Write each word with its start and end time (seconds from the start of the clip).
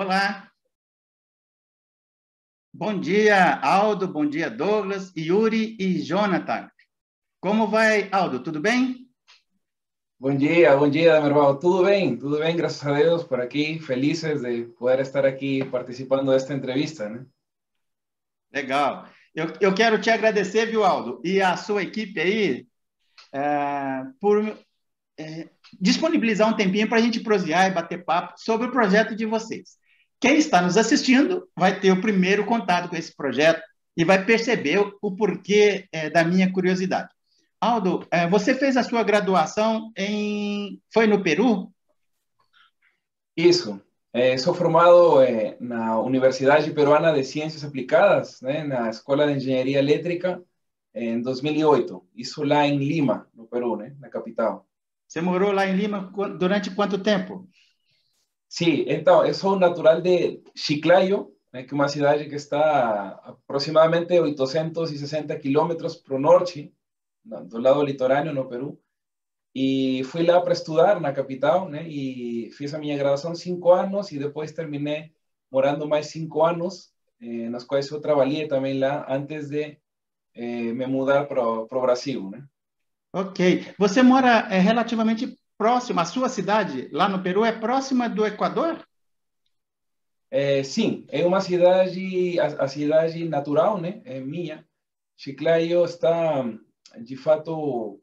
Olá. 0.00 0.50
Bom 2.72 2.98
dia, 2.98 3.56
Aldo. 3.56 4.08
Bom 4.08 4.24
dia, 4.24 4.48
Douglas, 4.48 5.12
Yuri 5.14 5.76
e 5.78 6.00
Jonathan. 6.00 6.70
Como 7.38 7.66
vai, 7.66 8.08
Aldo? 8.10 8.42
Tudo 8.42 8.62
bem? 8.62 9.06
Bom 10.18 10.34
dia, 10.34 10.74
bom 10.74 10.88
dia, 10.88 11.20
meu 11.20 11.28
irmão. 11.28 11.58
Tudo 11.58 11.84
bem, 11.84 12.16
tudo 12.16 12.38
bem, 12.38 12.56
graças 12.56 12.82
a 12.86 12.94
Deus, 12.94 13.24
por 13.24 13.42
aqui, 13.42 13.78
felizes 13.78 14.40
de 14.40 14.62
poder 14.78 15.00
estar 15.00 15.26
aqui 15.26 15.66
participando 15.66 16.30
desta 16.30 16.54
entrevista, 16.54 17.06
né? 17.06 17.26
Legal. 18.50 19.06
Eu, 19.34 19.52
eu 19.60 19.74
quero 19.74 20.00
te 20.00 20.08
agradecer, 20.08 20.64
viu, 20.64 20.82
Aldo, 20.82 21.20
e 21.22 21.42
a 21.42 21.58
sua 21.58 21.82
equipe 21.82 22.18
aí, 22.18 22.66
é, 23.34 24.02
por 24.18 24.58
é, 25.18 25.50
disponibilizar 25.78 26.48
um 26.48 26.56
tempinho 26.56 26.88
para 26.88 26.96
a 26.96 27.02
gente 27.02 27.20
prosear 27.20 27.70
e 27.70 27.74
bater 27.74 28.02
papo 28.02 28.32
sobre 28.38 28.66
o 28.66 28.72
projeto 28.72 29.14
de 29.14 29.26
vocês. 29.26 29.78
Quem 30.20 30.36
está 30.36 30.60
nos 30.60 30.76
assistindo 30.76 31.48
vai 31.56 31.80
ter 31.80 31.90
o 31.90 32.00
primeiro 32.00 32.44
contato 32.44 32.90
com 32.90 32.96
esse 32.96 33.14
projeto 33.16 33.62
e 33.96 34.04
vai 34.04 34.24
perceber 34.24 34.78
o 35.00 35.16
porquê 35.16 35.88
é, 35.90 36.10
da 36.10 36.22
minha 36.22 36.52
curiosidade. 36.52 37.08
Aldo, 37.58 38.06
é, 38.10 38.28
você 38.28 38.54
fez 38.54 38.76
a 38.76 38.82
sua 38.82 39.02
graduação 39.02 39.90
em. 39.96 40.80
Foi 40.92 41.06
no 41.06 41.22
Peru? 41.22 41.72
Isso. 43.36 43.80
É, 44.12 44.36
sou 44.36 44.52
formado 44.52 45.18
na 45.60 46.00
Universidade 46.00 46.70
Peruana 46.72 47.12
de 47.12 47.22
Ciências 47.22 47.64
Aplicadas, 47.64 48.40
né, 48.40 48.64
na 48.64 48.90
Escola 48.90 49.26
de 49.26 49.34
Engenharia 49.34 49.78
Elétrica, 49.78 50.42
em 50.94 51.22
2008. 51.22 52.04
Isso 52.16 52.42
lá 52.42 52.66
em 52.66 52.76
Lima, 52.76 53.28
no 53.32 53.46
Peru, 53.46 53.76
né, 53.76 53.94
na 54.00 54.08
capital. 54.08 54.66
Você 55.06 55.20
morou 55.20 55.52
lá 55.52 55.66
em 55.66 55.76
Lima 55.76 56.12
durante 56.38 56.74
quanto 56.74 56.98
tempo? 57.02 57.48
Sim, 58.50 58.84
então, 58.88 59.24
eu 59.24 59.32
sou 59.32 59.56
natural 59.56 60.00
de 60.00 60.42
Chiclayo, 60.56 61.32
né, 61.52 61.62
que 61.62 61.72
é 61.72 61.74
uma 61.76 61.86
cidade 61.88 62.28
que 62.28 62.34
está 62.34 63.10
aproximadamente 63.22 64.18
860 64.18 65.38
quilômetros 65.38 65.94
para 65.94 66.16
o 66.16 66.18
norte, 66.18 66.74
do 67.24 67.58
lado 67.60 67.84
litorâneo, 67.84 68.34
no 68.34 68.48
Peru. 68.48 68.76
E 69.54 70.02
fui 70.04 70.24
lá 70.26 70.40
para 70.40 70.52
estudar 70.52 71.00
na 71.00 71.12
capital, 71.12 71.68
né? 71.68 71.88
E 71.88 72.50
fiz 72.52 72.74
a 72.74 72.78
minha 72.78 72.96
graduação 72.96 73.34
cinco 73.36 73.70
anos 73.70 74.10
e 74.10 74.18
depois 74.18 74.52
terminei 74.52 75.12
morando 75.50 75.88
mais 75.88 76.06
cinco 76.06 76.44
anos, 76.44 76.92
eh, 77.20 77.48
nas 77.48 77.64
quais 77.64 77.88
eu 77.88 78.00
trabalhei 78.00 78.48
também 78.48 78.78
lá 78.78 79.06
antes 79.08 79.48
de 79.48 79.78
eh, 80.34 80.72
me 80.72 80.86
mudar 80.86 81.26
para 81.26 81.42
o 81.42 81.82
Brasil, 81.82 82.30
né? 82.30 82.44
Ok. 83.12 83.74
Você 83.78 84.02
mora 84.02 84.48
é, 84.50 84.58
relativamente 84.58 85.36
próxima, 85.60 86.00
a 86.00 86.06
sua 86.06 86.30
cidade, 86.30 86.88
lá 86.90 87.06
no 87.06 87.22
Peru, 87.22 87.44
é 87.44 87.52
próxima 87.52 88.08
do 88.08 88.24
Equador? 88.24 88.82
É, 90.30 90.62
sim, 90.62 91.04
é 91.10 91.26
uma 91.26 91.42
cidade, 91.42 92.40
a, 92.40 92.46
a, 92.64 92.66
cidade 92.66 93.28
natural, 93.28 93.78
né? 93.78 94.00
É 94.06 94.20
minha. 94.20 94.66
Chiclayo 95.18 95.84
está, 95.84 96.50
de 96.98 97.14
fato, 97.14 98.00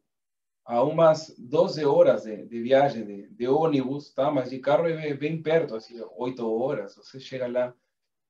a 0.65 0.83
umas 0.83 1.33
12 1.39 1.83
horas 1.83 2.25
de, 2.25 2.45
de 2.45 2.61
viagem 2.61 3.03
de, 3.03 3.27
de, 3.29 3.47
ônibus, 3.47 4.13
tá? 4.13 4.29
Mas 4.29 4.51
de 4.51 4.59
carro 4.59 4.87
é 4.87 5.15
bem 5.15 5.41
perto, 5.41 5.75
assim, 5.75 5.99
8 6.15 6.47
horas. 6.47 6.95
Você 6.95 7.19
chega 7.19 7.47
lá, 7.47 7.73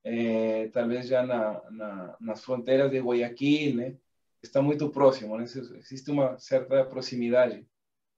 é, 0.04 0.68
talvez 0.68 1.06
já 1.06 1.22
na, 1.22 1.60
na, 1.70 2.16
nas 2.18 2.42
fronteiras 2.42 2.90
de 2.90 2.98
Guayaquil, 2.98 3.76
né? 3.76 3.94
Está 4.42 4.62
muito 4.62 4.88
próximo, 4.88 5.36
né? 5.36 5.44
Existe 5.44 6.10
uma 6.10 6.38
certa 6.38 6.82
proximidade. 6.86 7.66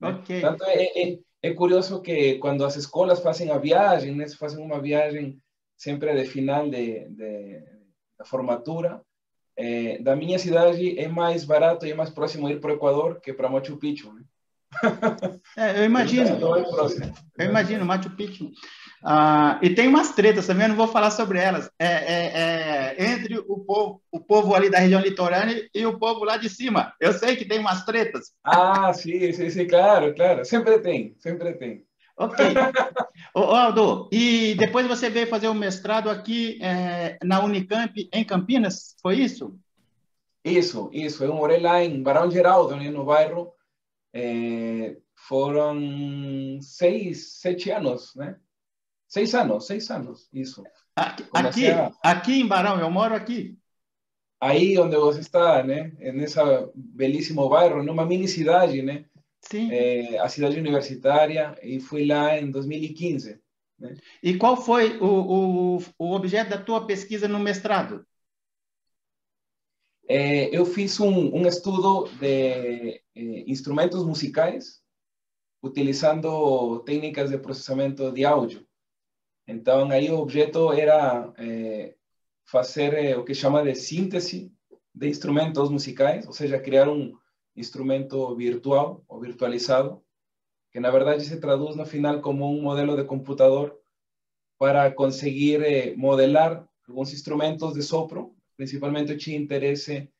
Okay. 0.02 0.40
Tanto 0.40 0.64
é, 0.64 0.84
é, 0.84 1.18
é, 1.42 1.54
curioso 1.54 2.00
que 2.00 2.38
quando 2.38 2.64
as 2.64 2.76
escolas 2.76 3.20
fazem 3.20 3.50
a 3.50 3.58
viagem, 3.58 4.14
né, 4.14 4.26
fazem 4.28 4.64
uma 4.64 4.80
viagem 4.80 5.38
sempre 5.76 6.14
de 6.14 6.28
final 6.28 6.68
de, 6.70 7.08
de, 7.10 7.62
da 8.18 8.24
formatura, 8.24 9.02
é, 9.56 9.98
da 9.98 10.16
minha 10.16 10.38
cidade 10.38 10.98
é 10.98 11.06
mais 11.06 11.44
barato 11.44 11.86
e 11.86 11.90
é 11.90 11.94
mais 11.94 12.10
próximo 12.10 12.48
ir 12.48 12.60
para 12.60 12.72
o 12.72 12.76
Equador 12.76 13.20
que 13.20 13.32
para 13.32 13.50
Machu 13.50 13.76
Picchu. 13.76 14.12
Né? 14.12 14.22
É, 15.56 15.80
eu 15.80 15.84
imagino. 15.84 16.38
Eu 17.38 17.46
imagino, 17.46 17.84
Machu 17.84 18.10
Picchu. 18.10 18.50
Ah, 19.02 19.58
e 19.62 19.70
tem 19.70 19.88
umas 19.88 20.14
tretas 20.14 20.46
também, 20.46 20.64
eu 20.64 20.70
não 20.70 20.76
vou 20.76 20.86
falar 20.86 21.10
sobre 21.10 21.38
elas. 21.38 21.70
É, 21.78 21.86
é, 21.86 22.96
é, 22.98 23.12
entre 23.12 23.38
o 23.38 23.58
povo, 23.58 24.02
o 24.12 24.20
povo 24.20 24.54
ali 24.54 24.70
da 24.70 24.78
região 24.78 25.00
litorânea 25.00 25.68
e 25.74 25.86
o 25.86 25.98
povo 25.98 26.24
lá 26.24 26.36
de 26.36 26.50
cima. 26.50 26.92
Eu 27.00 27.12
sei 27.14 27.36
que 27.36 27.46
tem 27.46 27.58
umas 27.58 27.84
tretas. 27.84 28.32
Ah, 28.44 28.92
sim, 28.92 29.32
sim, 29.32 29.48
sim, 29.48 29.66
claro, 29.66 30.14
claro. 30.14 30.44
Sempre 30.44 30.78
tem, 30.80 31.14
sempre 31.18 31.54
tem. 31.54 31.82
Ok. 32.16 32.44
Ô, 33.34 33.40
Aldo, 33.40 34.08
e 34.12 34.54
depois 34.56 34.86
você 34.86 35.08
veio 35.08 35.26
fazer 35.26 35.48
o 35.48 35.52
um 35.52 35.54
mestrado 35.54 36.10
aqui 36.10 36.58
é, 36.60 37.18
na 37.24 37.42
Unicamp, 37.42 38.08
em 38.12 38.24
Campinas, 38.24 38.94
foi 39.00 39.16
isso? 39.16 39.58
Isso, 40.44 40.90
isso. 40.92 41.24
Eu 41.24 41.34
morei 41.34 41.60
lá 41.60 41.82
em 41.82 42.02
Barão 42.02 42.30
Geraldo, 42.30 42.76
né, 42.76 42.90
no 42.90 43.04
bairro. 43.04 43.52
É, 44.12 44.96
foram 45.14 46.58
seis, 46.60 47.34
sete 47.40 47.70
anos, 47.70 48.14
né? 48.14 48.36
Seis 49.08 49.34
anos, 49.34 49.66
seis 49.66 49.90
anos, 49.90 50.28
isso. 50.32 50.62
Aqui, 51.32 51.68
a... 51.68 51.92
aqui 52.02 52.40
em 52.40 52.46
Barão, 52.46 52.80
eu 52.80 52.90
moro 52.90 53.14
aqui. 53.14 53.58
Aí 54.40 54.78
onde 54.78 54.96
você 54.96 55.20
está, 55.20 55.62
né? 55.62 55.92
Nessa 56.14 56.70
belíssimo 56.74 57.48
bairro, 57.48 57.82
numa 57.82 58.06
mini 58.06 58.26
cidade, 58.26 58.82
né? 58.82 59.04
Sim. 59.42 59.70
É, 59.72 60.18
a 60.18 60.28
cidade 60.28 60.58
universitária, 60.58 61.56
e 61.62 61.80
fui 61.80 62.06
lá 62.06 62.38
em 62.38 62.50
2015. 62.50 63.40
Né? 63.78 63.96
E 64.22 64.36
qual 64.36 64.56
foi 64.56 64.98
o, 64.98 65.76
o, 65.76 65.84
o 65.98 66.12
objeto 66.12 66.50
da 66.50 66.58
tua 66.58 66.86
pesquisa 66.86 67.26
no 67.26 67.38
mestrado? 67.38 68.06
Eu 70.52 70.64
fiz 70.66 70.98
um, 70.98 71.36
um 71.36 71.46
estudo 71.46 72.08
de 72.18 72.26
é, 72.26 73.02
instrumentos 73.46 74.04
musicais 74.04 74.82
utilizando 75.62 76.80
técnicas 76.80 77.30
de 77.30 77.38
processamento 77.38 78.10
de 78.10 78.24
áudio. 78.24 78.66
Então, 79.46 79.90
aí 79.90 80.10
o 80.10 80.18
objeto 80.18 80.72
era 80.72 81.32
fazer 82.50 82.94
é, 82.94 83.16
o 83.16 83.24
que 83.24 83.34
chama 83.34 83.62
de 83.62 83.74
síntese 83.74 84.52
de 84.92 85.08
instrumentos 85.08 85.70
musicais, 85.70 86.26
ou 86.26 86.32
seja, 86.32 86.58
criar 86.58 86.88
um 86.88 87.16
instrumento 87.56 88.34
virtual 88.34 89.04
ou 89.08 89.20
virtualizado, 89.20 90.02
que 90.72 90.80
na 90.80 90.90
verdade 90.90 91.24
se 91.24 91.40
traduz 91.40 91.76
no 91.76 91.86
final 91.86 92.20
como 92.20 92.50
um 92.50 92.62
modelo 92.62 92.96
de 92.96 93.04
computador 93.04 93.76
para 94.58 94.90
conseguir 94.90 95.62
é, 95.62 95.94
modelar 95.96 96.68
alguns 96.88 97.12
instrumentos 97.12 97.74
de 97.74 97.82
sopro. 97.82 98.34
Principalmente 98.60 99.10
eu 99.10 99.16
tinha 99.16 99.38
interesse 99.38 100.12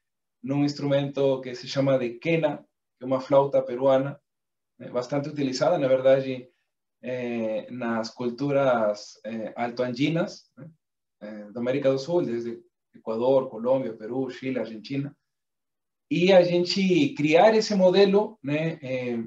num 0.43 0.65
instrumento 0.65 1.43
que 1.43 1.55
se 1.55 1.69
chama 1.69 1.99
de 1.99 2.15
quena, 2.15 2.65
que 2.97 3.05
é 3.05 3.07
uma 3.07 3.21
flauta 3.21 3.61
peruana, 3.61 4.19
bastante 4.91 5.29
utilizada, 5.29 5.77
na 5.77 5.87
verdade, 5.87 6.49
eh, 7.03 7.71
nas 7.71 8.09
culturas 8.09 9.21
eh, 9.27 9.53
altoandinas 9.55 10.51
né? 10.57 10.71
eh, 11.21 11.53
da 11.53 11.61
América 11.61 11.93
do 11.93 11.99
Sul, 11.99 12.23
desde 12.23 12.59
Equador, 12.95 13.51
Colômbia, 13.51 13.93
Peru, 13.93 14.31
Chile, 14.31 14.59
Argentina. 14.59 15.15
E 16.11 16.33
a 16.33 16.43
gente 16.43 17.13
criar 17.13 17.55
esse 17.55 17.75
modelo 17.75 18.39
né, 18.43 18.79
eh, 18.83 19.23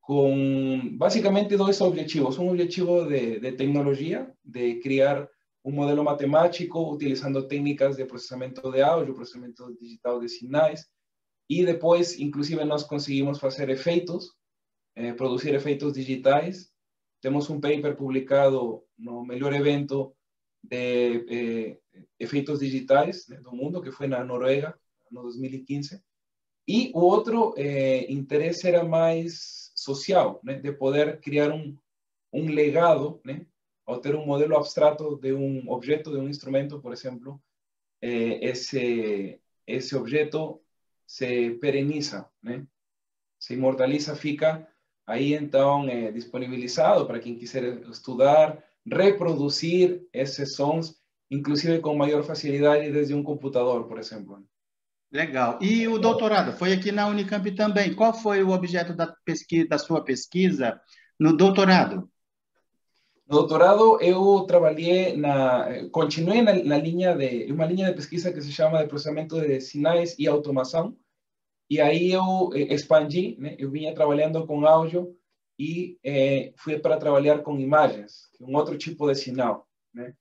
com 0.00 0.96
basicamente 0.96 1.56
dois 1.56 1.80
objetivos. 1.80 2.38
Um 2.38 2.50
objetivo 2.50 3.06
de, 3.06 3.40
de 3.40 3.52
tecnologia, 3.56 4.32
de 4.44 4.76
criar 4.76 5.28
um 5.66 5.72
modelo 5.72 6.04
matemático 6.04 6.92
utilizando 6.94 7.46
técnicas 7.48 7.96
de 7.96 8.06
processamento 8.06 8.70
de 8.70 8.80
áudio, 8.80 9.14
processamento 9.14 9.76
digital 9.78 10.20
de 10.20 10.28
sinais, 10.28 10.86
e 11.50 11.64
depois, 11.64 12.18
inclusive, 12.18 12.64
nós 12.64 12.84
conseguimos 12.84 13.38
fazer 13.38 13.68
efeitos, 13.68 14.32
eh, 14.94 15.12
produzir 15.12 15.54
efeitos 15.54 15.92
digitais 15.92 16.72
temos 17.20 17.48
um 17.50 17.60
paper 17.60 17.96
publicado 17.96 18.84
no? 18.96 19.24
Melhor 19.24 19.52
evento 19.52 20.14
de 20.62 21.24
eh, 21.28 21.78
efeitos 22.18 22.60
digitais 22.60 23.26
do 23.42 23.52
mundo, 23.52 23.82
que 23.82 23.90
foi 23.90 24.06
na 24.06 24.24
Noruega, 24.24 24.78
no 25.10 25.22
2015. 25.22 26.00
E 26.68 26.90
o 26.94 27.00
outro 27.00 27.54
eh, 27.56 28.06
interesse 28.12 28.68
era 28.68 28.84
mais 28.84 29.72
social, 29.74 30.40
de 30.42 30.72
poder 30.72 31.20
criar 31.20 31.50
um, 31.50 31.76
um 32.32 32.46
legado, 32.48 33.20
né, 33.24 33.46
ter 34.02 34.14
um 34.16 34.26
modelo 34.26 34.56
abstrato 34.56 35.16
de 35.16 35.32
um 35.32 35.68
objeto, 35.70 36.10
de 36.10 36.18
um 36.18 36.28
instrumento, 36.28 36.80
por 36.80 36.92
exemplo, 36.92 37.40
eh, 38.02 38.38
esse, 38.44 39.40
esse 39.66 39.94
objeto 39.94 40.60
se 41.06 41.52
pereniza, 41.60 42.28
né, 42.42 42.66
se 43.38 43.54
imortaliza, 43.54 44.16
fica 44.16 44.68
Aí 45.06 45.34
então 45.34 45.88
é 45.88 46.10
disponibilizado 46.10 47.06
para 47.06 47.20
quem 47.20 47.36
quiser 47.36 47.80
estudar, 47.88 48.58
reproduzir 48.84 50.02
esses 50.12 50.56
sons, 50.56 50.96
inclusive 51.30 51.78
com 51.78 51.94
maior 51.94 52.24
facilidade 52.24 52.90
desde 52.90 53.14
um 53.14 53.22
computador, 53.22 53.86
por 53.86 53.98
exemplo. 53.98 54.44
Legal. 55.12 55.60
E 55.62 55.86
o 55.86 55.98
doutorado 55.98 56.52
foi 56.52 56.72
aqui 56.72 56.90
na 56.90 57.06
Unicamp 57.06 57.48
também. 57.52 57.94
Qual 57.94 58.12
foi 58.12 58.42
o 58.42 58.50
objeto 58.50 58.94
da 58.94 59.06
pesquisa, 59.24 59.68
da 59.68 59.78
sua 59.78 60.02
pesquisa 60.02 60.80
no 61.18 61.36
doutorado? 61.36 62.10
No 63.28 63.38
doutorado 63.38 64.00
eu 64.00 64.46
trabalhei 64.46 65.16
na, 65.16 65.88
continuei 65.90 66.42
na, 66.42 66.54
na 66.54 66.78
linha 66.78 67.16
de 67.16 67.52
uma 67.52 67.66
linha 67.66 67.88
de 67.88 67.94
pesquisa 67.94 68.32
que 68.32 68.40
se 68.40 68.52
chama 68.52 68.78
de 68.78 68.88
processamento 68.88 69.40
de 69.40 69.60
sinais 69.60 70.16
e 70.16 70.28
automação. 70.28 70.96
E 71.68 71.80
aí 71.80 72.12
eu 72.12 72.50
eh, 72.54 72.72
expandi, 72.72 73.36
né? 73.40 73.56
Eu 73.58 73.68
vinha 73.70 73.92
trabalhando 73.92 74.46
com 74.46 74.64
áudio 74.64 75.16
e 75.58 75.98
eh, 76.04 76.52
fui 76.56 76.78
para 76.78 76.98
trabalhar 76.98 77.42
com 77.42 77.58
imagens, 77.58 78.30
um 78.40 78.54
outro 78.54 78.78
tipo 78.78 79.08
de 79.08 79.16
sinal, 79.16 79.66
né? 79.92 80.14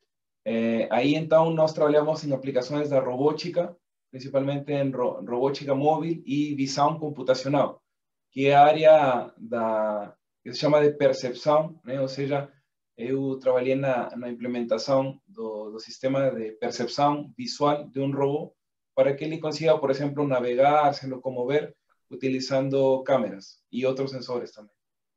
Eh, 0.43 0.87
aí 0.89 1.13
então 1.13 1.51
nós 1.51 1.73
trabalhamos 1.73 2.23
em 2.23 2.33
aplicações 2.33 2.89
da 2.89 2.99
robótica, 2.99 3.75
principalmente 4.09 4.71
em 4.71 4.89
ro 4.89 5.23
robótica 5.23 5.75
móvel 5.75 6.23
e 6.25 6.55
visão 6.55 6.97
computacional, 6.97 7.83
que 8.31 8.47
é 8.47 8.55
a 8.55 8.65
área 8.65 9.33
da 9.37 10.15
que 10.43 10.53
se 10.53 10.59
chama 10.59 10.81
de 10.81 10.91
percepção, 10.97 11.79
né? 11.83 12.01
Ou 12.01 12.07
seja, 12.07 12.51
eu 12.97 13.37
trabalhei 13.39 13.75
na, 13.75 14.15
na 14.15 14.29
implementação 14.29 15.19
do, 15.27 15.71
do, 15.71 15.79
sistema 15.79 16.31
de 16.31 16.51
percepção 16.53 17.31
visual 17.37 17.87
de 17.89 17.99
um 17.99 18.11
robô 18.11 18.53
para 18.95 19.13
que 19.13 19.23
ele 19.23 19.39
consiga, 19.39 19.77
por 19.77 19.91
exemplo, 19.91 20.25
navegar, 20.25 20.93
se 20.93 21.05
locomover, 21.05 21.73
utilizando 22.09 23.03
câmeras 23.03 23.57
e 23.71 23.85
outros 23.85 24.11
sensores 24.11 24.51
também. 24.51 24.71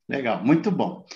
Legal, 0.08 0.44
muito 0.44 0.70
bom. 0.70 1.06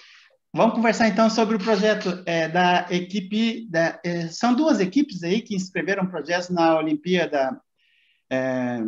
Vamos 0.54 0.74
conversar 0.74 1.08
então 1.08 1.28
sobre 1.30 1.56
o 1.56 1.58
projeto 1.58 2.22
é, 2.26 2.46
da 2.46 2.86
equipe. 2.90 3.66
Da, 3.68 3.98
é, 4.04 4.28
são 4.28 4.54
duas 4.54 4.80
equipes 4.80 5.22
aí 5.24 5.40
que 5.40 5.56
inscreveram 5.56 6.06
projetos 6.06 6.50
na 6.50 6.78
Olimpíada 6.78 7.58
é, 8.30 8.80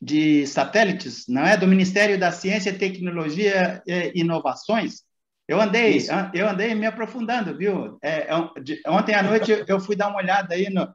de 0.00 0.46
Satélites, 0.46 1.26
não 1.28 1.42
é? 1.42 1.56
Do 1.56 1.66
Ministério 1.66 2.18
da 2.18 2.32
Ciência, 2.32 2.72
Tecnologia 2.72 3.82
e 3.86 4.20
Inovações. 4.20 5.02
Eu 5.50 5.60
andei, 5.60 5.96
Isso. 5.96 6.12
eu 6.32 6.48
andei 6.48 6.76
me 6.76 6.86
aprofundando, 6.86 7.58
viu? 7.58 7.98
É, 8.00 8.28
é 8.30 8.88
ontem 8.88 9.16
à 9.16 9.20
noite 9.20 9.64
eu 9.66 9.80
fui 9.80 9.96
dar 9.96 10.06
uma 10.06 10.18
olhada 10.18 10.54
aí 10.54 10.70
no, 10.70 10.88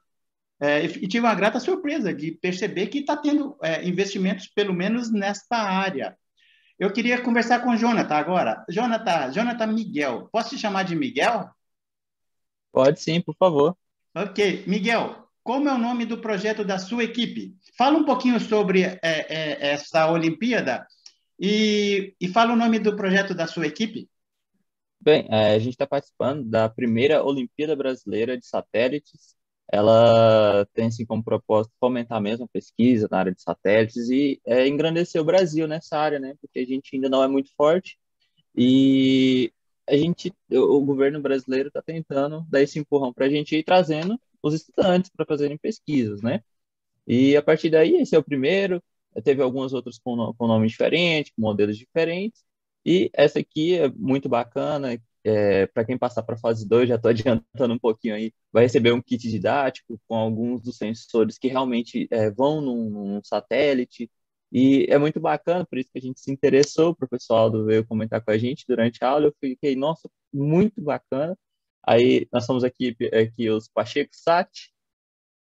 é, 0.62 0.86
e 0.86 1.08
tive 1.10 1.26
uma 1.26 1.36
grata 1.36 1.60
surpresa 1.60 2.14
de 2.14 2.32
perceber 2.32 2.88
que 2.88 3.00
está 3.00 3.18
tendo 3.18 3.58
é, 3.62 3.86
investimentos, 3.86 4.48
pelo 4.48 4.74
menos 4.74 5.12
nesta 5.12 5.58
área. 5.58 6.18
Eu 6.80 6.90
queria 6.94 7.22
conversar 7.22 7.60
com 7.60 7.72
o 7.72 7.76
Jonathan 7.76 8.16
agora. 8.16 8.66
Jonathan, 8.70 9.30
Jonathan 9.34 9.68
Miguel. 9.68 10.30
Posso 10.32 10.52
te 10.52 10.58
chamar 10.58 10.84
de 10.84 10.96
Miguel? 10.96 11.50
Pode 12.72 13.02
sim, 13.02 13.20
por 13.20 13.36
favor. 13.36 13.76
Ok. 14.16 14.64
Miguel, 14.68 15.28
como 15.44 15.68
é 15.68 15.74
o 15.74 15.78
nome 15.78 16.06
do 16.06 16.20
projeto 16.20 16.64
da 16.64 16.80
sua 16.80 17.04
equipe? 17.04 17.58
Fala 17.78 17.98
um 17.98 18.06
pouquinho 18.06 18.40
sobre 18.40 18.84
é, 18.84 19.00
é, 19.04 19.72
essa 19.74 20.10
Olimpíada 20.10 20.88
e, 21.38 22.16
e 22.22 22.30
fala 22.30 22.54
o 22.54 22.56
nome 22.56 22.80
do 22.80 22.96
projeto 22.96 23.34
da 23.34 23.48
sua 23.48 23.68
equipe. 23.68 24.08
Bem, 25.00 25.28
é, 25.30 25.54
a 25.54 25.60
gente 25.60 25.74
está 25.74 25.86
participando 25.86 26.44
da 26.50 26.68
primeira 26.68 27.24
Olimpíada 27.24 27.76
Brasileira 27.76 28.38
de 28.38 28.46
Satélites. 28.46 29.36
Ela 29.72 30.66
tem 30.74 30.88
assim 30.88 31.06
como 31.06 31.24
propósito 31.24 31.74
fomentar 31.80 32.22
mesmo 32.22 32.46
a 32.46 32.48
pesquisa 32.48 33.08
na 33.12 33.20
área 33.20 33.34
de 33.34 33.42
satélites 33.42 34.10
e 34.10 34.40
é, 34.46 34.68
engrandecer 34.68 35.22
o 35.22 35.26
Brasil 35.26 35.68
nessa 35.68 35.98
área, 35.98 36.20
né? 36.20 36.36
Porque 36.42 36.60
a 36.60 36.66
gente 36.66 36.96
ainda 36.96 37.10
não 37.10 37.24
é 37.24 37.28
muito 37.28 37.52
forte 37.56 37.98
e 38.56 39.52
a 39.88 39.98
gente, 39.98 40.34
o 40.52 40.82
governo 40.82 41.22
brasileiro 41.22 41.70
está 41.70 41.82
tentando 41.82 42.46
dar 42.50 42.62
esse 42.62 42.80
empurrão 42.80 43.14
para 43.14 43.26
a 43.28 43.30
gente 43.30 43.56
ir 43.56 43.64
trazendo 43.64 44.20
os 44.44 44.54
estudantes 44.56 45.12
para 45.16 45.26
fazerem 45.26 45.58
pesquisas, 45.58 46.22
né? 46.22 46.44
E 47.08 47.36
a 47.38 47.42
partir 47.44 47.70
daí, 47.70 47.96
esse 47.98 48.16
é 48.16 48.20
o 48.20 48.24
primeiro. 48.24 48.84
Teve 49.24 49.42
alguns 49.42 49.74
outros 49.74 50.00
com, 50.00 50.34
com 50.36 50.48
nomes 50.48 50.72
diferentes, 50.72 51.32
com 51.36 51.42
modelos 51.42 51.78
diferentes. 51.78 52.44
E 52.86 53.10
essa 53.14 53.40
aqui 53.40 53.76
é 53.76 53.90
muito 53.90 54.30
bacana, 54.30 55.00
é, 55.24 55.66
para 55.68 55.84
quem 55.84 55.98
passar 55.98 56.22
para 56.24 56.36
a 56.36 56.38
fase 56.38 56.68
2, 56.68 56.88
já 56.88 56.96
estou 56.96 57.10
adiantando 57.12 57.74
um 57.74 57.80
pouquinho 57.80 58.16
aí, 58.16 58.32
vai 58.54 58.64
receber 58.64 58.94
um 58.94 59.02
kit 59.02 59.28
didático 59.30 60.00
com 60.08 60.16
alguns 60.16 60.62
dos 60.62 60.78
sensores 60.78 61.38
que 61.38 61.48
realmente 61.48 62.08
é, 62.12 62.30
vão 62.30 62.62
num, 62.62 62.90
num, 62.90 63.24
satélite. 63.24 64.10
E 64.52 64.86
é 64.90 64.98
muito 64.98 65.20
bacana, 65.20 65.66
por 65.66 65.78
isso 65.80 65.90
que 65.92 65.98
a 65.98 66.02
gente 66.02 66.20
se 66.20 66.32
interessou, 66.32 66.92
o 66.92 66.96
professor 66.96 67.36
Aldo 67.36 67.66
veio 67.66 67.86
comentar 67.86 68.24
com 68.24 68.32
a 68.32 68.38
gente 68.38 68.66
durante 68.68 69.04
a 69.04 69.10
aula, 69.10 69.28
eu 69.28 69.36
fiquei, 69.40 69.76
nossa, 69.76 70.10
muito 70.32 70.82
bacana. 70.82 71.38
Aí 71.84 72.28
nós 72.32 72.46
somos 72.46 72.64
aqui, 72.64 72.96
aqui 73.14 73.50
os 73.50 73.68
Pacheco 73.68 74.12
Sat, 74.14 74.72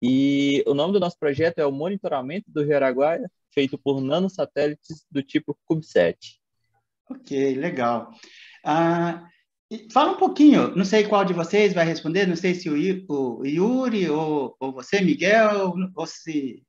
e 0.01 0.63
o 0.67 0.73
nome 0.73 0.93
do 0.93 0.99
nosso 0.99 1.17
projeto 1.17 1.59
é 1.59 1.65
o 1.65 1.71
Monitoramento 1.71 2.51
do 2.51 2.63
Rio 2.63 2.75
Araguaia, 2.75 3.31
feito 3.53 3.77
por 3.77 4.01
nanosatélites 4.01 5.05
do 5.09 5.23
tipo 5.23 5.57
CubeSat. 5.65 6.39
Ok, 7.09 7.55
legal. 7.55 8.11
Ah, 8.65 9.27
fala 9.91 10.13
um 10.13 10.17
pouquinho, 10.17 10.75
não 10.75 10.85
sei 10.85 11.05
qual 11.05 11.23
de 11.25 11.33
vocês 11.33 11.73
vai 11.73 11.85
responder, 11.85 12.25
não 12.25 12.35
sei 12.35 12.53
se 12.53 12.69
o, 12.69 13.45
Yuri 13.45 14.09
ou, 14.09 14.55
ou 14.59 14.71
você, 14.73 15.01
Miguel, 15.01 15.73
ou 15.95 16.05
se 16.05 16.63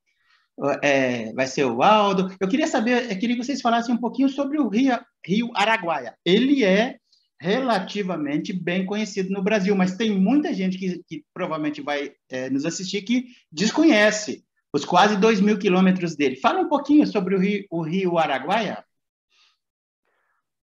é, 0.83 1.33
vai 1.33 1.47
ser 1.47 1.65
o 1.65 1.83
Aldo. 1.83 2.35
Eu 2.41 2.49
queria 2.49 2.67
saber, 2.67 3.11
eu 3.11 3.19
queria 3.19 3.37
que 3.37 3.45
vocês 3.45 3.61
falassem 3.61 3.95
um 3.95 3.99
pouquinho 3.99 4.29
sobre 4.29 4.59
o 4.59 4.69
Rio, 4.69 4.99
Rio 5.25 5.51
Araguaia. 5.55 6.17
Ele 6.25 6.65
é 6.65 6.97
relativamente 7.41 8.53
bem 8.53 8.85
conhecido 8.85 9.31
no 9.31 9.43
Brasil, 9.43 9.75
mas 9.77 9.97
tem 9.97 10.11
muita 10.11 10.53
gente 10.53 10.77
que, 10.77 11.03
que 11.07 11.25
provavelmente 11.33 11.81
vai 11.81 12.13
é, 12.29 12.51
nos 12.51 12.65
assistir 12.65 13.03
que 13.03 13.27
desconhece 13.51 14.45
os 14.73 14.85
quase 14.85 15.17
2 15.17 15.41
mil 15.41 15.59
quilômetros 15.59 16.17
dele. 16.17 16.37
Fala 16.37 16.61
um 16.61 16.69
pouquinho 16.69 17.07
sobre 17.07 17.37
o 17.37 17.39
Rio, 17.39 17.65
o 17.71 17.83
Rio 17.83 18.19
Araguaia. 18.19 18.85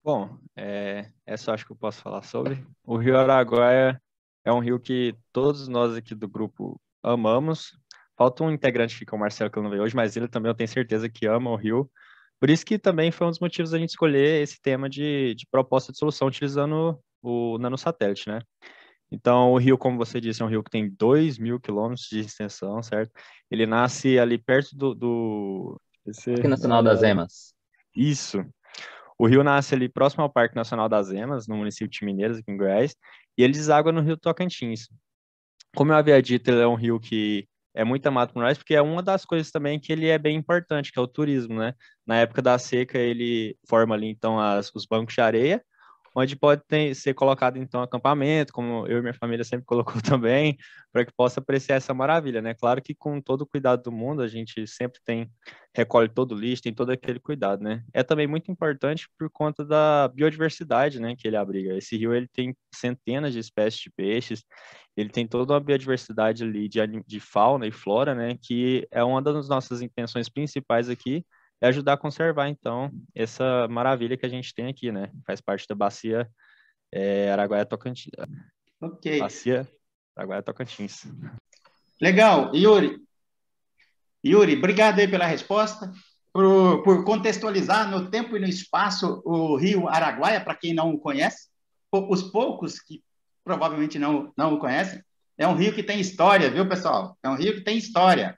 Bom, 0.03 0.37
é, 0.55 1.09
essa 1.25 1.53
acho 1.53 1.65
que 1.65 1.71
eu 1.71 1.77
posso 1.77 2.01
falar 2.01 2.23
sobre. 2.23 2.65
O 2.83 2.97
Rio 2.97 3.17
Araguaia 3.17 4.01
é 4.43 4.51
um 4.51 4.59
rio 4.59 4.79
que 4.79 5.15
todos 5.31 5.67
nós 5.69 5.95
aqui 5.95 6.13
do 6.13 6.27
grupo 6.27 6.79
amamos. 7.01 7.77
Falta 8.17 8.43
um 8.43 8.51
integrante 8.51 8.95
aqui, 8.95 9.05
que 9.05 9.13
é 9.13 9.17
o 9.17 9.19
Marcelo, 9.19 9.49
que 9.49 9.57
eu 9.57 9.63
não 9.63 9.69
veio 9.69 9.81
hoje, 9.81 9.95
mas 9.95 10.17
ele 10.17 10.27
também 10.27 10.49
eu 10.49 10.55
tenho 10.55 10.67
certeza 10.67 11.09
que 11.09 11.25
ama 11.25 11.49
o 11.49 11.55
rio. 11.55 11.89
Por 12.37 12.49
isso 12.49 12.65
que 12.65 12.77
também 12.77 13.11
foi 13.11 13.27
um 13.27 13.29
dos 13.29 13.39
motivos 13.39 13.71
da 13.71 13.79
gente 13.79 13.91
escolher 13.91 14.41
esse 14.41 14.61
tema 14.61 14.89
de, 14.89 15.33
de 15.35 15.47
proposta 15.49 15.93
de 15.93 15.97
solução 15.97 16.27
utilizando 16.27 16.99
o 17.21 17.57
nanosatélite, 17.57 18.27
né? 18.27 18.41
Então, 19.09 19.53
o 19.53 19.57
rio, 19.57 19.77
como 19.77 19.97
você 19.97 20.19
disse, 20.19 20.41
é 20.41 20.45
um 20.45 20.49
rio 20.49 20.63
que 20.63 20.71
tem 20.71 20.89
2 20.89 21.37
mil 21.37 21.59
quilômetros 21.59 22.07
de 22.09 22.19
extensão, 22.19 22.83
certo? 22.83 23.11
Ele 23.49 23.65
nasce 23.65 24.19
ali 24.19 24.37
perto 24.37 24.75
do... 24.75 24.93
do 24.93 25.81
esse, 26.05 26.31
Parque 26.33 26.47
Nacional 26.49 26.83
das 26.83 27.01
Emas. 27.03 27.53
Isso. 27.95 28.43
O 29.17 29.27
rio 29.27 29.43
nasce 29.43 29.75
ali 29.75 29.87
próximo 29.87 30.23
ao 30.23 30.29
Parque 30.29 30.55
Nacional 30.55 30.89
das 30.89 31.11
Emas, 31.11 31.47
no 31.47 31.55
município 31.57 31.89
de 31.89 32.05
Mineiras, 32.05 32.37
aqui 32.37 32.51
em 32.51 32.57
Goiás, 32.57 32.95
e 33.37 33.43
ele 33.43 33.53
deságua 33.53 33.91
no 33.91 34.01
rio 34.01 34.17
Tocantins. 34.17 34.87
Como 35.75 35.91
eu 35.91 35.95
havia 35.95 36.21
dito, 36.21 36.49
ele 36.49 36.61
é 36.61 36.67
um 36.67 36.75
rio 36.75 36.99
que 36.99 37.47
é 37.73 37.83
muito 37.83 38.05
amado 38.05 38.33
por 38.33 38.41
nós, 38.41 38.57
porque 38.57 38.75
é 38.75 38.81
uma 38.81 39.01
das 39.01 39.25
coisas 39.25 39.51
também 39.51 39.79
que 39.79 39.91
ele 39.91 40.07
é 40.07 40.17
bem 40.17 40.37
importante, 40.37 40.91
que 40.91 40.99
é 40.99 41.01
o 41.01 41.07
turismo, 41.07 41.59
né? 41.59 41.73
Na 42.05 42.17
época 42.17 42.41
da 42.41 42.57
seca, 42.59 42.99
ele 42.99 43.57
forma 43.67 43.95
ali, 43.95 44.07
então, 44.07 44.39
as, 44.39 44.71
os 44.75 44.85
bancos 44.85 45.15
de 45.15 45.21
areia, 45.21 45.63
onde 46.15 46.35
pode 46.35 46.61
ter, 46.67 46.95
ser 46.95 47.13
colocado 47.13 47.57
então 47.57 47.81
acampamento, 47.81 48.53
como 48.53 48.85
eu 48.87 48.99
e 48.99 49.01
minha 49.01 49.13
família 49.13 49.43
sempre 49.43 49.65
colocou 49.67 50.01
também, 50.01 50.57
para 50.91 51.05
que 51.05 51.11
possa 51.11 51.39
apreciar 51.39 51.77
essa 51.77 51.93
maravilha, 51.93 52.41
né? 52.41 52.53
Claro 52.53 52.81
que 52.81 52.93
com 52.93 53.19
todo 53.21 53.41
o 53.41 53.47
cuidado 53.47 53.83
do 53.83 53.91
mundo, 53.91 54.21
a 54.21 54.27
gente 54.27 54.65
sempre 54.67 54.99
tem 55.03 55.29
recolhe 55.75 56.07
todo 56.07 56.33
o 56.33 56.39
lixo, 56.39 56.61
tem 56.61 56.73
todo 56.73 56.91
aquele 56.91 57.19
cuidado, 57.19 57.63
né? 57.63 57.83
É 57.93 58.03
também 58.03 58.27
muito 58.27 58.51
importante 58.51 59.07
por 59.17 59.29
conta 59.31 59.65
da 59.65 60.07
biodiversidade, 60.09 60.99
né, 60.99 61.15
que 61.15 61.27
ele 61.27 61.35
abriga. 61.35 61.75
Esse 61.75 61.97
rio 61.97 62.13
ele 62.13 62.27
tem 62.27 62.55
centenas 62.73 63.33
de 63.33 63.39
espécies 63.39 63.81
de 63.81 63.89
peixes, 63.89 64.43
ele 64.95 65.09
tem 65.09 65.27
toda 65.27 65.53
uma 65.53 65.59
biodiversidade 65.59 66.43
ali 66.43 66.69
de, 66.69 66.79
de 67.07 67.19
fauna 67.19 67.65
e 67.65 67.71
flora, 67.71 68.13
né, 68.13 68.37
que 68.39 68.87
é 68.91 69.03
uma 69.03 69.21
das 69.21 69.49
nossas 69.49 69.81
intenções 69.81 70.29
principais 70.29 70.89
aqui, 70.89 71.25
é 71.63 71.67
ajudar 71.67 71.93
a 71.93 71.97
conservar, 71.97 72.49
então, 72.49 72.91
essa 73.15 73.69
maravilha 73.69 74.17
que 74.17 74.25
a 74.25 74.29
gente 74.29 74.53
tem 74.53 74.67
aqui, 74.67 74.91
né? 74.91 75.09
Faz 75.25 75.39
parte 75.39 75.65
da 75.65 75.73
bacia 75.73 76.29
é, 76.91 77.31
Araguaia-Tocantins. 77.31 78.11
Ok. 78.81 79.19
Bacia 79.19 79.65
Araguaia-Tocantins. 80.13 81.05
Legal. 82.01 82.53
Yuri, 82.53 82.99
Yuri, 84.25 84.57
obrigado 84.57 84.99
aí 84.99 85.07
pela 85.07 85.25
resposta, 85.25 85.89
por, 86.33 86.83
por 86.83 87.05
contextualizar 87.05 87.89
no 87.89 88.11
tempo 88.11 88.35
e 88.35 88.41
no 88.41 88.47
espaço 88.47 89.21
o 89.23 89.55
rio 89.55 89.87
Araguaia, 89.87 90.43
para 90.43 90.55
quem 90.55 90.73
não 90.73 90.93
o 90.93 90.99
conhece, 90.99 91.47
os 91.93 92.23
poucos 92.23 92.77
que 92.81 93.01
provavelmente 93.41 93.97
não, 93.97 94.33
não 94.35 94.55
o 94.55 94.59
conhecem. 94.59 95.01
É 95.37 95.47
um 95.47 95.55
rio 95.55 95.73
que 95.73 95.81
tem 95.81 96.01
história, 96.01 96.51
viu, 96.51 96.67
pessoal? 96.67 97.17
É 97.23 97.29
um 97.29 97.35
rio 97.35 97.55
que 97.55 97.61
tem 97.61 97.77
história. 97.77 98.37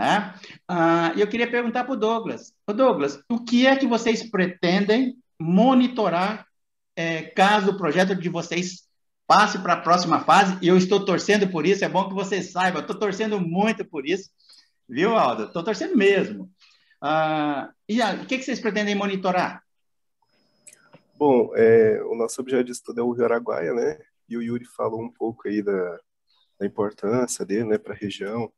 Né? 0.00 0.34
Ah, 0.66 1.12
eu 1.14 1.28
queria 1.28 1.50
perguntar 1.50 1.84
para 1.84 1.92
o 1.92 1.96
Douglas. 1.96 2.54
Ô 2.66 2.72
Douglas, 2.72 3.22
o 3.28 3.44
que 3.44 3.66
é 3.66 3.76
que 3.76 3.86
vocês 3.86 4.22
pretendem 4.30 5.14
monitorar 5.38 6.46
é, 6.96 7.24
caso 7.24 7.72
o 7.72 7.76
projeto 7.76 8.14
de 8.14 8.30
vocês 8.30 8.88
passe 9.26 9.58
para 9.58 9.74
a 9.74 9.80
próxima 9.82 10.20
fase? 10.20 10.56
E 10.62 10.68
eu 10.68 10.78
estou 10.78 11.04
torcendo 11.04 11.50
por 11.50 11.66
isso, 11.66 11.84
é 11.84 11.88
bom 11.90 12.08
que 12.08 12.14
vocês 12.14 12.50
saibam, 12.50 12.80
estou 12.80 12.98
torcendo 12.98 13.38
muito 13.38 13.84
por 13.84 14.06
isso, 14.06 14.30
viu, 14.88 15.14
Aldo? 15.14 15.44
Estou 15.44 15.62
torcendo 15.62 15.94
mesmo. 15.94 16.50
Ah, 16.98 17.70
e 17.86 18.00
o 18.00 18.24
que, 18.24 18.38
que 18.38 18.44
vocês 18.44 18.58
pretendem 18.58 18.94
monitorar? 18.94 19.62
Bom, 21.14 21.50
é, 21.54 22.02
o 22.04 22.14
nosso 22.14 22.40
objeto 22.40 22.64
de 22.64 22.72
estudo 22.72 23.00
é 23.02 23.04
o 23.04 23.12
Rio 23.12 23.26
Araguaia, 23.26 23.74
né? 23.74 23.98
e 24.30 24.36
o 24.38 24.42
Yuri 24.42 24.64
falou 24.64 25.02
um 25.02 25.10
pouco 25.10 25.46
aí 25.46 25.60
da, 25.60 25.98
da 26.58 26.64
importância 26.64 27.44
dele, 27.44 27.64
né, 27.64 27.76
para 27.76 27.92
a 27.92 27.96
região, 27.96 28.50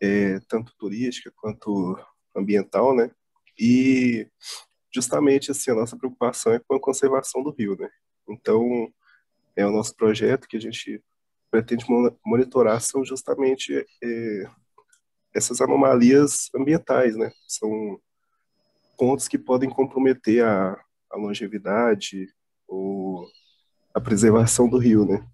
é, 0.00 0.40
tanto 0.48 0.74
turística 0.76 1.32
quanto 1.36 1.98
ambiental, 2.34 2.94
né? 2.94 3.10
E 3.58 4.26
justamente 4.92 5.50
assim 5.50 5.70
a 5.70 5.74
nossa 5.74 5.96
preocupação 5.96 6.52
é 6.52 6.58
com 6.58 6.74
a 6.74 6.80
conservação 6.80 7.42
do 7.42 7.50
rio, 7.50 7.76
né? 7.78 7.88
Então 8.28 8.92
é 9.56 9.66
o 9.66 9.70
nosso 9.70 9.94
projeto 9.94 10.48
que 10.48 10.56
a 10.56 10.60
gente 10.60 11.02
pretende 11.50 11.84
monitorar 12.24 12.80
são 12.80 13.04
justamente 13.04 13.84
é, 14.02 14.44
essas 15.34 15.60
anomalias 15.60 16.48
ambientais, 16.54 17.16
né? 17.16 17.30
São 17.46 18.00
pontos 18.96 19.28
que 19.28 19.38
podem 19.38 19.68
comprometer 19.68 20.44
a, 20.44 20.80
a 21.10 21.16
longevidade 21.16 22.28
ou 22.68 23.26
a 23.94 24.00
preservação 24.00 24.68
do 24.68 24.78
rio, 24.78 25.04
né? 25.04 25.26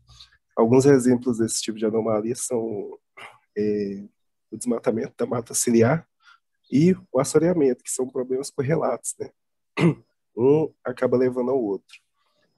Alguns 0.56 0.86
exemplos 0.86 1.38
desse 1.38 1.60
tipo 1.60 1.78
de 1.78 1.84
anomalia 1.84 2.34
são 2.34 2.98
é, 3.56 4.04
o 4.50 4.56
desmatamento 4.56 5.14
da 5.16 5.26
mata 5.26 5.54
ciliar 5.54 6.06
e 6.70 6.94
o 7.12 7.20
assoreamento, 7.20 7.84
que 7.84 7.90
são 7.90 8.08
problemas 8.08 8.50
correlatos, 8.50 9.14
né? 9.18 9.30
Um 10.38 10.70
acaba 10.84 11.16
levando 11.16 11.50
ao 11.50 11.58
outro. 11.58 11.98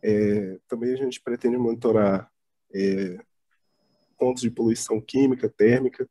É, 0.02 0.58
também 0.66 0.92
a 0.92 0.96
gente 0.96 1.20
pretende 1.20 1.56
monitorar 1.56 2.28
é, 2.74 3.20
pontos 4.18 4.42
de 4.42 4.50
poluição 4.50 5.00
química, 5.00 5.48
térmica 5.48 6.08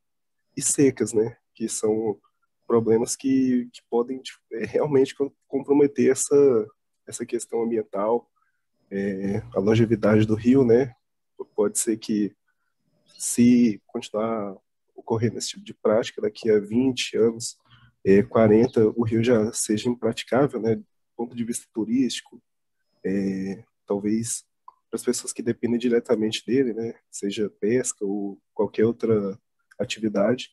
e 0.56 0.62
secas, 0.62 1.12
né? 1.12 1.36
Que 1.54 1.68
são 1.68 2.18
problemas 2.66 3.14
que, 3.14 3.68
que 3.70 3.82
podem 3.90 4.22
é, 4.52 4.64
realmente 4.64 5.14
comprometer 5.46 6.10
essa, 6.10 6.66
essa 7.06 7.26
questão 7.26 7.62
ambiental, 7.62 8.30
é, 8.90 9.42
a 9.54 9.60
longevidade 9.60 10.26
do 10.26 10.34
rio, 10.34 10.64
né? 10.64 10.94
Pode 11.54 11.78
ser 11.78 11.98
que 11.98 12.34
se 13.18 13.82
continuar 13.86 14.56
ocorrendo 15.08 15.38
esse 15.38 15.48
tipo 15.48 15.64
de 15.64 15.72
prática, 15.72 16.20
daqui 16.20 16.50
a 16.50 16.60
20 16.60 17.16
anos, 17.16 17.56
é, 18.04 18.22
40, 18.22 18.92
o 18.94 19.02
rio 19.02 19.24
já 19.24 19.50
seja 19.52 19.88
impraticável, 19.88 20.60
né? 20.60 20.76
Do 20.76 20.84
ponto 21.16 21.34
de 21.34 21.44
vista 21.44 21.66
turístico, 21.72 22.40
é, 23.04 23.64
talvez 23.86 24.44
para 24.90 24.96
as 24.96 25.02
pessoas 25.02 25.32
que 25.32 25.42
dependem 25.42 25.78
diretamente 25.78 26.44
dele, 26.46 26.74
né? 26.74 26.94
Seja 27.10 27.50
pesca 27.58 28.04
ou 28.04 28.38
qualquer 28.54 28.84
outra 28.84 29.38
atividade. 29.78 30.50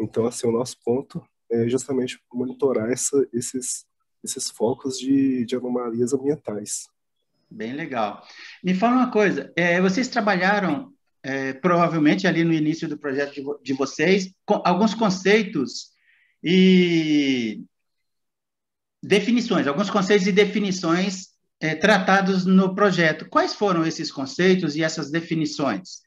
Então, 0.00 0.26
assim, 0.26 0.46
o 0.46 0.52
nosso 0.52 0.76
ponto 0.82 1.22
é 1.50 1.68
justamente 1.68 2.20
monitorar 2.32 2.90
essa, 2.90 3.26
esses, 3.32 3.86
esses 4.24 4.50
focos 4.50 4.98
de, 4.98 5.44
de 5.44 5.56
anomalias 5.56 6.12
ambientais. 6.12 6.88
Bem 7.50 7.72
legal. 7.72 8.22
Me 8.62 8.74
fala 8.74 8.96
uma 8.96 9.10
coisa, 9.10 9.50
é, 9.56 9.80
vocês 9.80 10.08
trabalharam 10.08 10.92
é, 11.22 11.52
provavelmente 11.52 12.26
ali 12.26 12.44
no 12.44 12.52
início 12.52 12.88
do 12.88 12.98
projeto 12.98 13.34
de, 13.34 13.42
de 13.62 13.72
vocês 13.72 14.32
alguns 14.64 14.94
conceitos 14.94 15.90
e 16.42 17.62
definições, 19.02 19.66
alguns 19.66 19.90
conceitos 19.90 20.26
e 20.26 20.32
definições 20.32 21.28
é, 21.60 21.74
tratados 21.74 22.44
no 22.44 22.74
projeto. 22.74 23.28
Quais 23.28 23.54
foram 23.54 23.84
esses 23.84 24.10
conceitos 24.12 24.76
e 24.76 24.82
essas 24.82 25.10
definições? 25.10 26.02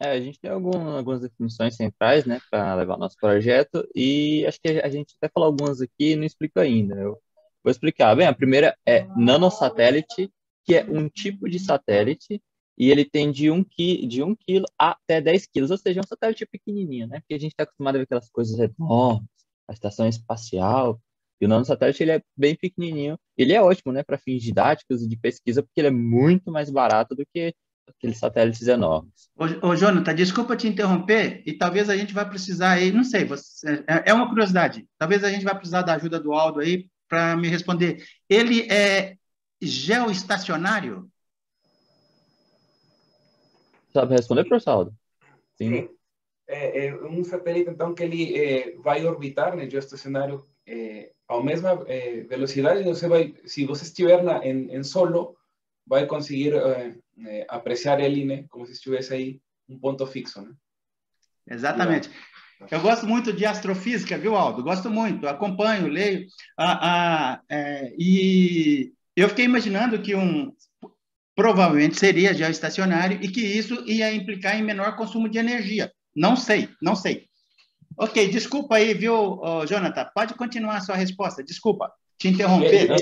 É, 0.00 0.10
a 0.10 0.20
gente 0.20 0.38
tem 0.40 0.50
algum, 0.50 0.88
algumas 0.88 1.20
definições 1.20 1.76
centrais, 1.76 2.24
né, 2.24 2.40
para 2.50 2.74
levar 2.74 2.96
nosso 2.96 3.16
projeto, 3.16 3.86
e 3.94 4.44
acho 4.46 4.58
que 4.60 4.80
a 4.80 4.88
gente 4.88 5.14
até 5.20 5.30
falou 5.32 5.46
algumas 5.46 5.80
aqui 5.80 6.12
e 6.12 6.16
não 6.16 6.24
explico 6.24 6.58
ainda. 6.58 6.96
Eu 6.96 7.18
vou 7.62 7.70
explicar. 7.70 8.14
Bem, 8.16 8.26
a 8.26 8.34
primeira 8.34 8.76
é 8.84 9.06
nanosatélite, 9.16 10.28
que 10.64 10.74
é 10.74 10.84
um 10.84 11.08
tipo 11.08 11.48
de 11.48 11.58
satélite, 11.58 12.42
e 12.76 12.90
ele 12.90 13.04
tem 13.04 13.30
de 13.30 13.50
1 13.50 13.54
um 13.54 13.64
de 14.06 14.22
um 14.22 14.34
quilo 14.34 14.66
até 14.78 15.20
10 15.20 15.46
quilos, 15.46 15.70
ou 15.70 15.78
seja, 15.78 16.00
é 16.00 16.02
um 16.02 16.06
satélite 16.06 16.46
pequenininho, 16.46 17.06
né? 17.06 17.20
Porque 17.20 17.34
a 17.34 17.38
gente 17.38 17.52
está 17.52 17.64
acostumado 17.64 17.96
a 17.96 17.98
ver 17.98 18.04
aquelas 18.04 18.30
coisas 18.30 18.58
enormes, 18.58 19.28
a 19.68 19.72
estação 19.72 20.08
espacial, 20.08 21.00
e 21.40 21.44
o 21.44 21.48
nanosatélite 21.48 22.02
ele 22.02 22.12
é 22.12 22.22
bem 22.36 22.54
pequenininho. 22.54 23.18
Ele 23.36 23.52
é 23.52 23.60
ótimo, 23.60 23.92
né, 23.92 24.02
para 24.04 24.16
fins 24.16 24.42
didáticos 24.42 25.02
e 25.02 25.08
de 25.08 25.16
pesquisa, 25.16 25.62
porque 25.62 25.80
ele 25.80 25.88
é 25.88 25.90
muito 25.92 26.52
mais 26.52 26.70
barato 26.70 27.16
do 27.16 27.26
que 27.26 27.52
aqueles 27.88 28.18
satélites 28.18 28.68
enormes. 28.68 29.28
Ô, 29.36 29.68
ô 29.68 29.76
Jonathan, 29.76 30.14
desculpa 30.14 30.56
te 30.56 30.68
interromper, 30.68 31.42
e 31.44 31.52
talvez 31.52 31.90
a 31.90 31.96
gente 31.96 32.14
vai 32.14 32.28
precisar 32.28 32.72
aí, 32.72 32.92
não 32.92 33.02
sei, 33.02 33.24
você, 33.24 33.84
é, 33.88 34.10
é 34.10 34.14
uma 34.14 34.28
curiosidade, 34.28 34.86
talvez 34.96 35.24
a 35.24 35.30
gente 35.30 35.44
vai 35.44 35.54
precisar 35.54 35.82
da 35.82 35.94
ajuda 35.94 36.20
do 36.20 36.32
Aldo 36.32 36.60
aí 36.60 36.86
para 37.08 37.36
me 37.36 37.48
responder. 37.48 38.04
Ele 38.28 38.62
é 38.72 39.16
geoestacionário? 39.60 41.10
Sabe 43.92 44.14
responder, 44.14 44.44
professor 44.44 44.70
Aldo? 44.70 44.94
Sim. 45.56 45.88
É, 46.48 46.86
é, 46.86 46.94
um 46.94 47.22
satélite, 47.24 47.70
então, 47.70 47.94
que 47.94 48.02
ele 48.02 48.36
é, 48.36 48.76
vai 48.76 49.04
orbitar, 49.06 49.56
né, 49.56 49.68
geoestacionário, 49.68 50.44
é, 50.66 51.12
a 51.28 51.42
mesma 51.42 51.82
é, 51.86 52.22
velocidade, 52.22 52.82
você 52.84 53.08
vai, 53.08 53.34
se 53.44 53.64
você 53.64 53.84
estiver 53.84 54.22
na, 54.22 54.44
em, 54.44 54.74
em 54.74 54.82
solo, 54.82 55.36
vai 55.86 56.06
conseguir 56.06 56.54
é, 56.54 56.94
é, 57.26 57.46
apreciar 57.48 58.00
ele, 58.00 58.24
né, 58.24 58.44
como 58.50 58.66
se 58.66 58.72
estivesse 58.72 59.14
aí 59.14 59.40
um 59.68 59.78
ponto 59.78 60.06
fixo, 60.06 60.42
né? 60.42 60.52
Exatamente. 61.48 62.10
Eu 62.70 62.80
gosto 62.80 63.06
muito 63.06 63.32
de 63.32 63.44
astrofísica, 63.44 64.16
viu, 64.16 64.36
Aldo? 64.36 64.62
Gosto 64.62 64.88
muito, 64.88 65.26
acompanho, 65.26 65.88
leio. 65.88 66.26
Ah, 66.56 66.78
ah, 66.82 67.42
é, 67.48 67.92
e 67.98 68.92
eu 69.16 69.28
fiquei 69.28 69.44
imaginando 69.44 70.00
que 70.00 70.14
um 70.14 70.52
provavelmente 71.34 71.98
seria 71.98 72.34
geoestacionário 72.34 73.18
e 73.22 73.28
que 73.28 73.40
isso 73.40 73.82
ia 73.86 74.12
implicar 74.12 74.58
em 74.58 74.62
menor 74.62 74.96
consumo 74.96 75.28
de 75.28 75.38
energia. 75.38 75.92
Não 76.14 76.36
sei, 76.36 76.68
não 76.80 76.94
sei. 76.94 77.26
Ok, 77.96 78.28
desculpa 78.28 78.76
aí, 78.76 78.94
viu, 78.94 79.40
Jonathan? 79.66 80.06
Pode 80.14 80.34
continuar 80.34 80.76
a 80.76 80.80
sua 80.80 80.96
resposta. 80.96 81.42
Desculpa 81.42 81.92
te 82.18 82.28
interromper. 82.28 82.92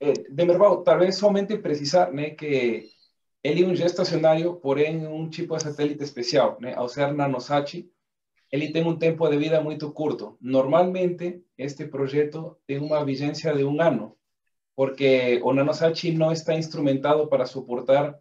É, 0.00 0.10
é, 0.10 0.12
de 0.12 0.46
verdade, 0.46 0.84
talvez 0.84 1.16
somente 1.16 1.56
precisar 1.58 2.12
né, 2.12 2.30
que 2.30 2.88
ele 3.42 3.64
é 3.64 3.66
um 3.66 3.74
geoestacionário, 3.74 4.56
porém 4.56 5.06
um 5.06 5.28
tipo 5.28 5.56
de 5.56 5.62
satélite 5.62 6.02
especial. 6.02 6.58
Né? 6.60 6.74
Ao 6.74 6.88
ser 6.88 7.12
nanosat, 7.12 7.84
ele 8.50 8.72
tem 8.72 8.84
um 8.84 8.96
tempo 8.96 9.28
de 9.28 9.36
vida 9.36 9.60
muito 9.60 9.90
curto. 9.92 10.36
Normalmente, 10.40 11.42
este 11.56 11.86
projeto 11.86 12.56
tem 12.66 12.78
uma 12.78 13.04
vigência 13.04 13.54
de 13.54 13.64
um 13.64 13.80
ano, 13.80 14.16
porque 14.78 15.40
o 15.42 15.52
nanosat 15.52 16.12
não 16.12 16.30
está 16.30 16.54
instrumentado 16.54 17.26
para 17.26 17.44
suportar 17.44 18.16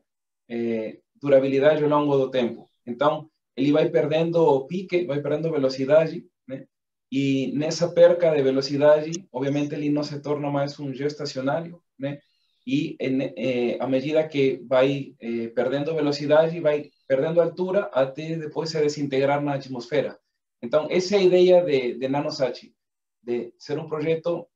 eh, 0.49 0.97
durabilidade 1.21 1.83
ao 1.83 1.89
longo 1.89 2.17
do 2.17 2.31
tempo. 2.31 2.67
Então, 2.83 3.29
ele 3.55 3.71
vai 3.71 3.87
perdendo 3.91 4.65
pique, 4.65 5.05
vai 5.05 5.21
perdendo 5.21 5.51
velocidade, 5.51 6.25
né? 6.47 6.65
E 7.11 7.51
nessa 7.53 7.89
perca 7.93 8.31
de 8.31 8.41
velocidade, 8.41 9.11
obviamente 9.31 9.75
ele 9.75 9.91
não 9.91 10.01
se 10.01 10.19
torna 10.19 10.49
mais 10.49 10.79
um 10.79 10.91
geoestacionário, 10.91 11.79
né? 11.99 12.17
e 12.65 12.97
eh, 12.99 13.77
a 13.79 13.85
medida 13.85 14.27
que 14.27 14.59
vai 14.65 15.13
eh, 15.21 15.49
perdendo 15.49 15.93
velocidade, 15.93 16.59
vai 16.59 16.89
perdendo 17.07 17.39
altura 17.39 17.81
até 17.93 18.35
depois 18.35 18.71
se 18.71 18.81
desintegrar 18.81 19.43
na 19.43 19.53
atmosfera. 19.53 20.17
Então, 20.59 20.87
essa 20.89 21.17
é 21.17 21.19
a 21.19 21.23
ideia 21.23 21.63
de, 21.63 21.99
de 21.99 22.07
NanoSat, 22.07 22.73
de 23.21 23.53
ser 23.59 23.77
um 23.77 23.87
projeto 23.87 24.47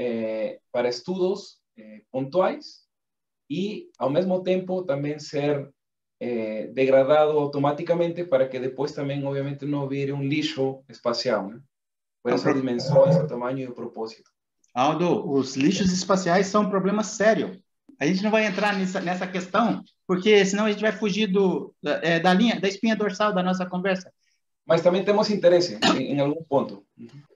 eh, 0.00 0.60
para 0.72 0.88
estudos 0.88 1.58
pontuais 2.10 2.86
e, 3.48 3.88
ao 3.98 4.10
mesmo 4.10 4.42
tempo, 4.42 4.84
também 4.84 5.18
ser 5.18 5.70
degradado 6.74 7.38
automaticamente 7.38 8.24
para 8.24 8.46
que 8.46 8.58
depois 8.58 8.92
também, 8.92 9.24
obviamente, 9.24 9.64
não 9.64 9.88
vire 9.88 10.12
um 10.12 10.22
lixo 10.22 10.84
espacial, 10.90 11.48
né? 11.48 11.58
por 12.22 12.32
essa 12.32 12.52
dimensão, 12.52 13.08
esse 13.08 13.26
tamanho 13.26 13.60
e 13.60 13.66
o 13.66 13.74
propósito. 13.74 14.30
Aldo, 14.74 15.28
os 15.30 15.56
lixos 15.56 15.92
espaciais 15.92 16.46
são 16.46 16.62
um 16.62 16.70
problema 16.70 17.02
sério. 17.02 17.60
A 17.98 18.06
gente 18.06 18.22
não 18.22 18.30
vai 18.30 18.46
entrar 18.46 18.76
nessa, 18.78 19.00
nessa 19.00 19.26
questão, 19.26 19.82
porque 20.06 20.44
senão 20.44 20.66
a 20.66 20.70
gente 20.70 20.80
vai 20.80 20.92
fugir 20.92 21.26
do, 21.26 21.74
é, 21.82 22.20
da 22.20 22.32
linha, 22.32 22.60
da 22.60 22.68
espinha 22.68 22.96
dorsal 22.96 23.34
da 23.34 23.42
nossa 23.42 23.66
conversa. 23.66 24.12
Mas 24.70 24.82
também 24.82 25.04
temos 25.04 25.28
interesse 25.30 25.80
em, 25.96 26.12
em 26.12 26.20
algum 26.20 26.44
ponto. 26.44 26.86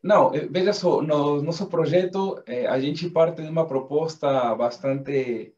Não, 0.00 0.32
eh, 0.32 0.46
veja 0.48 0.72
só, 0.72 1.02
no 1.02 1.42
nosso 1.42 1.66
projeto, 1.66 2.40
eh, 2.46 2.64
a 2.64 2.78
gente 2.78 3.10
parte 3.10 3.42
de 3.42 3.48
uma 3.48 3.66
proposta 3.66 4.54
bastante 4.54 5.52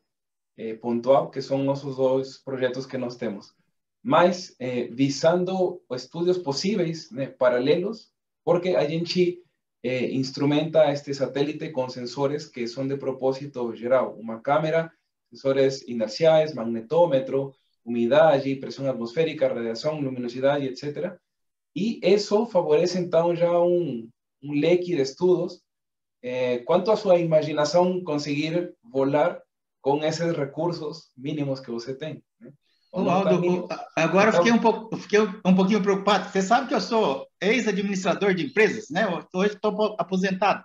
eh, 0.56 0.74
pontual, 0.76 1.30
que 1.30 1.42
são 1.42 1.58
nossos 1.62 1.96
dois 1.96 2.38
projetos 2.38 2.86
que 2.86 2.96
nós 2.96 3.16
temos. 3.16 3.54
Mas 4.02 4.56
eh, 4.58 4.88
visando 4.90 5.82
estudos 5.90 6.38
possíveis, 6.38 7.10
né, 7.10 7.26
paralelos, 7.26 8.10
porque 8.42 8.70
a 8.70 8.88
gente 8.88 9.42
eh, 9.82 10.08
instrumenta 10.12 10.90
este 10.90 11.12
satélite 11.12 11.72
con 11.72 11.90
sensores 11.90 12.48
que 12.48 12.66
son 12.68 12.88
de 12.88 12.96
propósito 12.96 13.70
geral. 13.74 14.14
Una 14.16 14.40
cámara, 14.40 14.94
sensores 15.28 15.86
inerciais, 15.86 16.54
magnetómetro, 16.54 17.54
umidade, 17.84 18.56
presión 18.56 18.88
atmosférica, 18.88 19.50
radiación, 19.50 20.02
luminosidad, 20.02 20.62
etc. 20.62 21.20
Y 21.78 22.00
eso 22.02 22.46
favorece 22.46 22.98
entonces 22.98 23.40
ya 23.40 23.58
un, 23.58 24.10
un 24.42 24.60
leque 24.62 24.96
de 24.96 25.02
estudos 25.02 25.62
eh, 26.22 26.62
quanto 26.64 26.90
a 26.90 26.96
su 26.96 27.12
imaginación 27.12 28.02
conseguir 28.02 28.74
volar 28.82 29.44
con 29.82 30.02
esos 30.02 30.34
recursos 30.34 31.12
mínimos 31.14 31.60
que 31.60 31.70
usted 31.70 31.98
tiene. 31.98 32.22
Aldo, 33.10 33.68
agora 33.94 34.32
fiquei 34.32 34.52
um, 34.52 34.58
pouco, 34.58 34.96
fiquei 34.96 35.20
um 35.20 35.54
pouquinho 35.54 35.82
preocupado. 35.82 36.30
Você 36.30 36.40
sabe 36.40 36.66
que 36.66 36.74
eu 36.74 36.80
sou 36.80 37.28
ex-administrador 37.42 38.32
de 38.32 38.46
empresas, 38.46 38.88
né? 38.88 39.06
Hoje 39.34 39.52
estou 39.52 39.96
aposentado. 39.98 40.64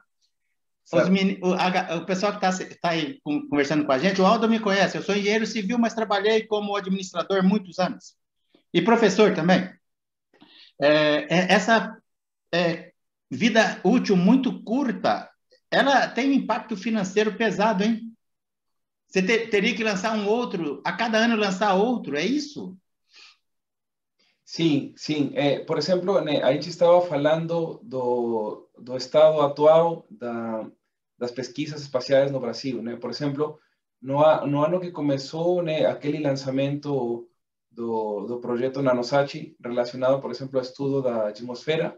o, 0.93 1.53
a, 1.53 1.97
o, 1.97 2.05
pessoal 2.05 2.39
que 2.39 2.45
está 2.45 2.65
tá 2.81 2.89
aí 2.91 3.19
conversando 3.21 3.83
com 3.85 3.91
a 3.91 3.99
gente, 3.99 4.21
o 4.21 4.25
Aldo 4.25 4.47
me 4.47 4.61
conhece. 4.61 4.97
Eu 4.97 5.03
sou 5.03 5.13
engenheiro 5.13 5.45
civil, 5.45 5.77
mas 5.77 5.93
trabalhei 5.93 6.43
como 6.43 6.73
administrador 6.73 7.43
muitos 7.43 7.79
anos. 7.79 8.15
E 8.73 8.81
professor 8.81 9.33
também. 9.35 9.69
É, 10.79 10.89
é, 10.89 11.53
essa 11.53 11.97
é, 12.53 12.91
vida 13.29 13.79
útil 13.83 14.15
muito 14.15 14.63
curta, 14.63 15.29
ela 15.69 16.07
tem 16.07 16.29
um 16.29 16.33
impacto 16.33 16.75
financeiro 16.75 17.35
pesado, 17.37 17.83
hein? 17.83 18.11
Você 19.07 19.21
ter, 19.21 19.49
teria 19.49 19.75
que 19.75 19.83
lançar 19.83 20.15
um 20.15 20.27
outro, 20.27 20.81
a 20.85 20.93
cada 20.93 21.17
ano 21.17 21.35
lançar 21.35 21.73
outro, 21.73 22.15
é 22.17 22.25
isso? 22.25 22.77
Sim, 24.45 24.93
sim. 24.97 25.31
É, 25.33 25.59
por 25.59 25.77
exemplo, 25.77 26.19
né, 26.21 26.43
a 26.43 26.51
gente 26.51 26.69
estava 26.69 27.01
falando 27.01 27.79
do, 27.83 28.69
do 28.77 28.97
estado 28.97 29.39
atual 29.39 30.05
da, 30.09 30.69
das 31.17 31.31
pesquisas 31.31 31.81
espaciais 31.81 32.31
no 32.31 32.39
Brasil. 32.39 32.81
Né? 32.81 32.97
Por 32.97 33.09
exemplo, 33.09 33.57
no, 34.01 34.19
no 34.47 34.63
ano 34.63 34.79
que 34.79 34.91
começou 34.91 35.61
né, 35.61 35.85
aquele 35.85 36.19
lançamento 36.19 37.29
do, 37.71 38.25
do 38.25 38.39
projeto 38.39 38.81
NanoSat 38.81 39.55
relacionado, 39.63 40.21
por 40.21 40.29
exemplo, 40.29 40.57
ao 40.57 40.63
estudo 40.63 41.01
da 41.01 41.29
atmosfera, 41.29 41.97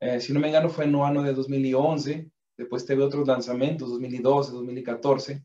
eh, 0.00 0.18
se 0.18 0.32
não 0.32 0.40
me 0.40 0.48
engano, 0.48 0.68
foi 0.68 0.86
no 0.86 1.02
ano 1.02 1.22
de 1.22 1.32
2011, 1.32 2.30
depois 2.56 2.82
teve 2.84 3.02
outros 3.02 3.26
lançamentos, 3.26 3.90
2012, 3.90 4.52
2014, 4.52 5.44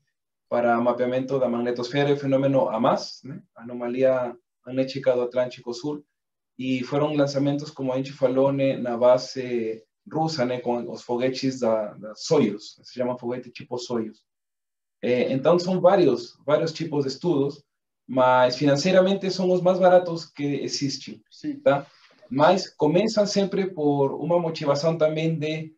para 0.49 0.79
mapeamento 0.79 1.37
da 1.39 1.49
magnetosfera 1.49 2.09
e 2.09 2.13
o 2.13 2.17
fenômeno 2.17 2.69
AMAS, 2.69 3.21
né? 3.23 3.41
Anomalia 3.55 4.35
Magnética 4.65 5.13
do 5.13 5.21
Atlântico 5.21 5.73
Sul, 5.73 6.03
e 6.57 6.83
foram 6.83 7.13
lançamentos, 7.13 7.69
como 7.69 7.93
a 7.93 7.97
gente 7.97 8.11
falou, 8.11 8.51
né, 8.51 8.77
na 8.77 8.97
base 8.97 9.83
russa, 10.11 10.45
né, 10.45 10.59
com 10.59 10.89
os 10.91 11.01
foguetes 11.03 11.59
da, 11.59 11.93
da 11.93 12.15
Soyuz, 12.15 12.79
se 12.81 12.93
chama 12.93 13.17
foguete 13.19 13.51
tipo 13.51 13.77
Soyuz. 13.77 14.19
É, 15.01 15.31
então, 15.31 15.59
são 15.59 15.79
vários, 15.79 16.35
vários 16.45 16.73
tipos 16.73 17.05
de 17.05 17.11
estudos, 17.11 17.63
mas 18.07 18.55
financeiramente 18.55 19.29
são 19.29 19.51
os 19.51 19.61
mais 19.61 19.77
baratos 19.77 20.25
que 20.25 20.61
existem, 20.61 21.21
Sim. 21.29 21.59
tá? 21.59 21.85
Mas 22.29 22.69
começam 22.69 23.25
sempre 23.25 23.69
por 23.71 24.13
uma 24.13 24.39
motivação 24.39 24.97
também 24.97 25.37
de 25.37 25.73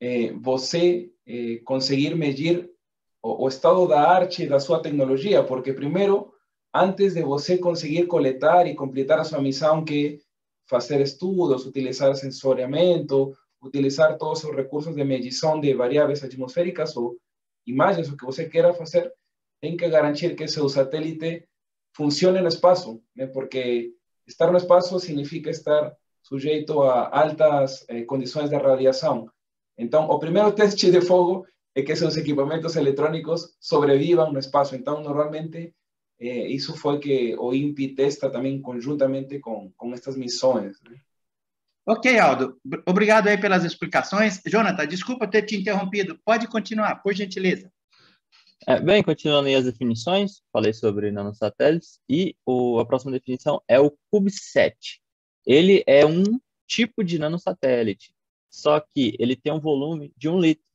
eh, 0.00 0.32
você 0.40 1.10
eh, 1.26 1.60
conseguir 1.64 2.14
medir 2.14 2.70
o, 3.22 3.44
o, 3.44 3.48
estado 3.48 3.86
da 3.86 4.00
arte 4.00 4.44
e 4.44 4.48
da 4.48 4.58
sua 4.58 4.80
tecnologia, 4.80 5.42
porque 5.42 5.72
primeiro, 5.72 6.32
antes 6.74 7.14
de 7.14 7.22
você 7.22 7.58
conseguir 7.58 8.06
coletar 8.06 8.66
e 8.66 8.74
completar 8.74 9.18
a 9.20 9.24
sua 9.24 9.40
missão, 9.40 9.84
que 9.84 10.06
é 10.06 10.26
fazer 10.68 11.00
estudos, 11.00 11.66
utilizar 11.66 12.14
sensoriamento, 12.16 13.32
utilizar 13.62 14.16
todos 14.18 14.44
os 14.44 14.54
recursos 14.54 14.94
de 14.94 15.04
medição 15.04 15.60
de 15.60 15.74
variáveis 15.74 16.22
atmosféricas 16.24 16.96
ou 16.96 17.16
imagens, 17.66 18.08
o 18.08 18.16
que 18.16 18.24
você 18.24 18.48
queira 18.48 18.72
fazer, 18.72 19.12
tem 19.60 19.76
que 19.76 19.88
garantir 19.88 20.34
que 20.34 20.48
seu 20.48 20.68
satélite 20.68 21.44
funcione 21.96 22.40
no 22.40 22.48
espaço, 22.48 23.02
né? 23.14 23.26
porque 23.26 23.92
estar 24.26 24.50
no 24.50 24.58
espaço 24.58 25.00
significa 25.00 25.48
estar 25.48 25.96
sujeito 26.22 26.82
a 26.82 27.08
altas 27.16 27.86
eh, 27.88 28.02
condições 28.02 28.50
de 28.50 28.56
radiação. 28.56 29.30
Então, 29.78 30.08
o 30.10 30.18
primeiro 30.18 30.52
teste 30.52 30.90
de 30.90 31.00
fogo 31.00 31.46
é 31.74 31.82
que 31.82 31.96
seus 31.96 32.16
equipamentos 32.16 32.76
eletrônicos 32.76 33.56
sobrevivam 33.60 34.30
no 34.32 34.38
espaço. 34.38 34.74
Então, 34.74 35.00
normalmente, 35.00 35.72
eh, 36.20 36.48
isso 36.48 36.76
foi 36.76 36.98
que 36.98 37.34
o 37.38 37.54
INPE 37.54 37.94
testa 37.94 38.30
também 38.30 38.60
conjuntamente 38.60 39.38
com, 39.38 39.72
com 39.76 39.94
estas 39.94 40.16
missões. 40.16 40.78
Né? 40.82 40.98
Ok, 41.86 42.18
Aldo. 42.18 42.58
Obrigado 42.86 43.28
aí 43.28 43.38
pelas 43.38 43.64
explicações. 43.64 44.42
Jonathan, 44.44 44.86
desculpa 44.86 45.30
ter 45.30 45.42
te 45.42 45.56
interrompido. 45.56 46.18
Pode 46.24 46.46
continuar, 46.48 46.96
por 46.96 47.14
gentileza. 47.14 47.70
É, 48.66 48.80
bem, 48.80 49.02
continuando 49.02 49.48
aí 49.48 49.54
as 49.54 49.64
definições, 49.64 50.42
falei 50.52 50.72
sobre 50.72 51.10
nanosatélites, 51.10 52.00
e 52.08 52.36
o, 52.44 52.78
a 52.78 52.86
próxima 52.86 53.12
definição 53.12 53.60
é 53.68 53.78
o 53.80 53.96
CubeSat. 54.10 55.00
Ele 55.44 55.84
é 55.86 56.06
um 56.06 56.24
tipo 56.66 57.04
de 57.04 57.18
nanosatélite, 57.18 58.12
só 58.50 58.80
que 58.80 59.16
ele 59.18 59.36
tem 59.36 59.52
um 59.52 59.60
volume 59.60 60.12
de 60.16 60.28
um 60.28 60.40
litro 60.40 60.66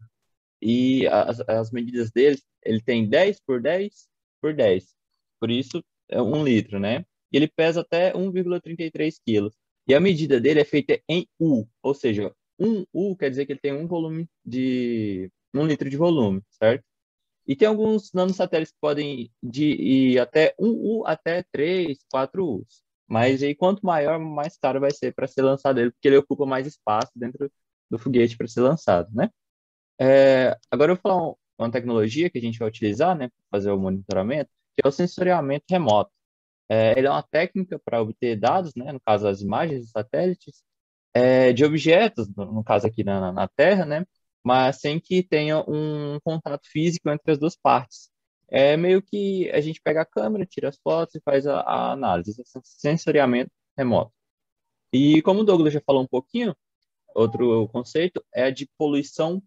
e 0.62 1.08
as, 1.08 1.40
as 1.42 1.72
medidas 1.72 2.12
dele, 2.12 2.38
ele 2.64 2.82
tem 2.82 3.10
10 3.10 3.40
por 3.46 3.62
10 3.62 4.08
por 4.40 4.54
10. 4.54 4.94
Por 5.40 5.50
isso, 5.50 5.84
é 6.08 6.22
um 6.22 6.44
litro, 6.44 6.80
né? 6.80 7.06
E 7.32 7.38
ele 7.38 7.48
pesa 7.48 7.82
até 7.82 8.14
1,33 8.14 9.16
quilos. 9.26 9.56
E 9.88 9.96
a 9.96 10.00
medida 10.00 10.40
dele 10.40 10.60
é 10.62 10.66
feita 10.66 11.02
em 11.10 11.28
U, 11.40 11.66
ou 11.82 11.94
seja, 11.94 12.34
um 12.60 12.86
U 12.94 13.16
quer 13.16 13.30
dizer 13.30 13.46
que 13.46 13.54
ele 13.54 13.60
tem 13.60 13.74
um 13.74 13.88
volume 13.88 14.30
de 14.46 15.32
um 15.54 15.66
litro 15.66 15.90
de 15.90 15.98
volume, 15.98 16.44
certo? 16.52 16.84
E 17.48 17.56
tem 17.56 17.68
alguns 17.68 18.14
nanosatélites 18.14 18.72
que 18.74 18.80
podem 18.80 19.32
de 19.42 19.66
ir 19.66 20.20
até 20.20 20.54
1 20.60 20.68
U 20.68 21.08
até 21.08 21.44
3, 21.52 21.98
4 22.12 22.46
U's. 22.46 22.84
Mas 23.08 23.44
aí 23.44 23.56
quanto 23.56 23.86
maior, 23.86 24.20
mais 24.20 24.58
caro 24.58 24.80
vai 24.80 24.92
ser 24.92 25.14
para 25.14 25.28
ser 25.28 25.42
lançado 25.42 25.80
ele, 25.80 25.92
porque 25.92 26.08
ele 26.08 26.18
ocupa 26.18 26.46
mais 26.46 26.66
espaço 26.68 27.12
dentro 27.16 27.52
do 27.90 28.00
foguete 28.00 28.38
para 28.38 28.48
ser 28.48 28.62
lançado, 28.62 29.10
né? 29.14 29.30
É, 30.00 30.58
agora 30.72 30.92
eu 30.94 30.96
vou 30.96 31.02
falar 31.02 31.36
uma 31.60 31.72
tecnologia 31.72 32.30
que 32.30 32.38
a 32.38 32.42
gente 32.42 32.60
vai 32.60 32.68
utilizar, 32.68 33.16
né, 33.16 33.30
para 33.30 33.60
fazer 33.60 33.72
o 33.72 33.78
monitoramento, 33.80 34.50
que 34.74 34.82
é 34.84 34.88
o 34.88 34.92
sensoriamento 34.92 35.66
remoto. 35.70 36.12
É, 36.70 36.98
ele 36.98 37.08
é 37.08 37.12
uma 37.12 37.24
técnica 37.24 37.80
para 37.80 38.02
obter 38.02 38.40
dados, 38.40 38.74
né, 38.76 38.92
no 38.92 39.00
caso 39.02 39.28
as 39.28 39.42
imagens 39.42 39.82
dos 39.82 39.92
satélites, 39.92 40.64
é, 41.14 41.54
de 41.54 41.66
objetos, 41.66 42.28
no, 42.36 42.46
no 42.54 42.64
caso 42.64 42.88
aqui 42.88 43.04
na, 43.04 43.32
na, 43.32 43.48
Terra, 43.50 43.86
né, 43.86 44.06
mas 44.44 44.80
sem 44.80 45.00
que 45.00 45.24
tenha 45.24 45.60
um 45.68 46.20
contato 46.24 46.68
físico 46.68 47.10
entre 47.10 47.32
as 47.32 47.40
duas 47.40 47.56
partes. 47.56 48.10
É 48.50 48.76
meio 48.76 49.02
que 49.02 49.50
a 49.52 49.62
gente 49.62 49.82
pega 49.82 50.02
a 50.02 50.06
câmera, 50.06 50.46
tira 50.46 50.70
as 50.70 50.78
fotos 50.78 51.16
e 51.16 51.22
faz 51.22 51.48
a, 51.48 51.62
a 51.62 51.92
análise, 51.94 52.44
sensoriamento 52.64 53.52
remoto. 53.78 54.14
E 54.94 55.22
como 55.22 55.42
o 55.42 55.44
Douglas 55.44 55.74
já 55.74 55.82
falou 55.86 56.04
um 56.04 56.08
pouquinho, 56.08 56.56
outro 57.16 57.68
conceito 57.70 58.24
é 58.34 58.44
a 58.44 58.52
de 58.52 58.70
poluição 58.78 59.42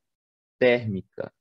térmica. 0.59 1.33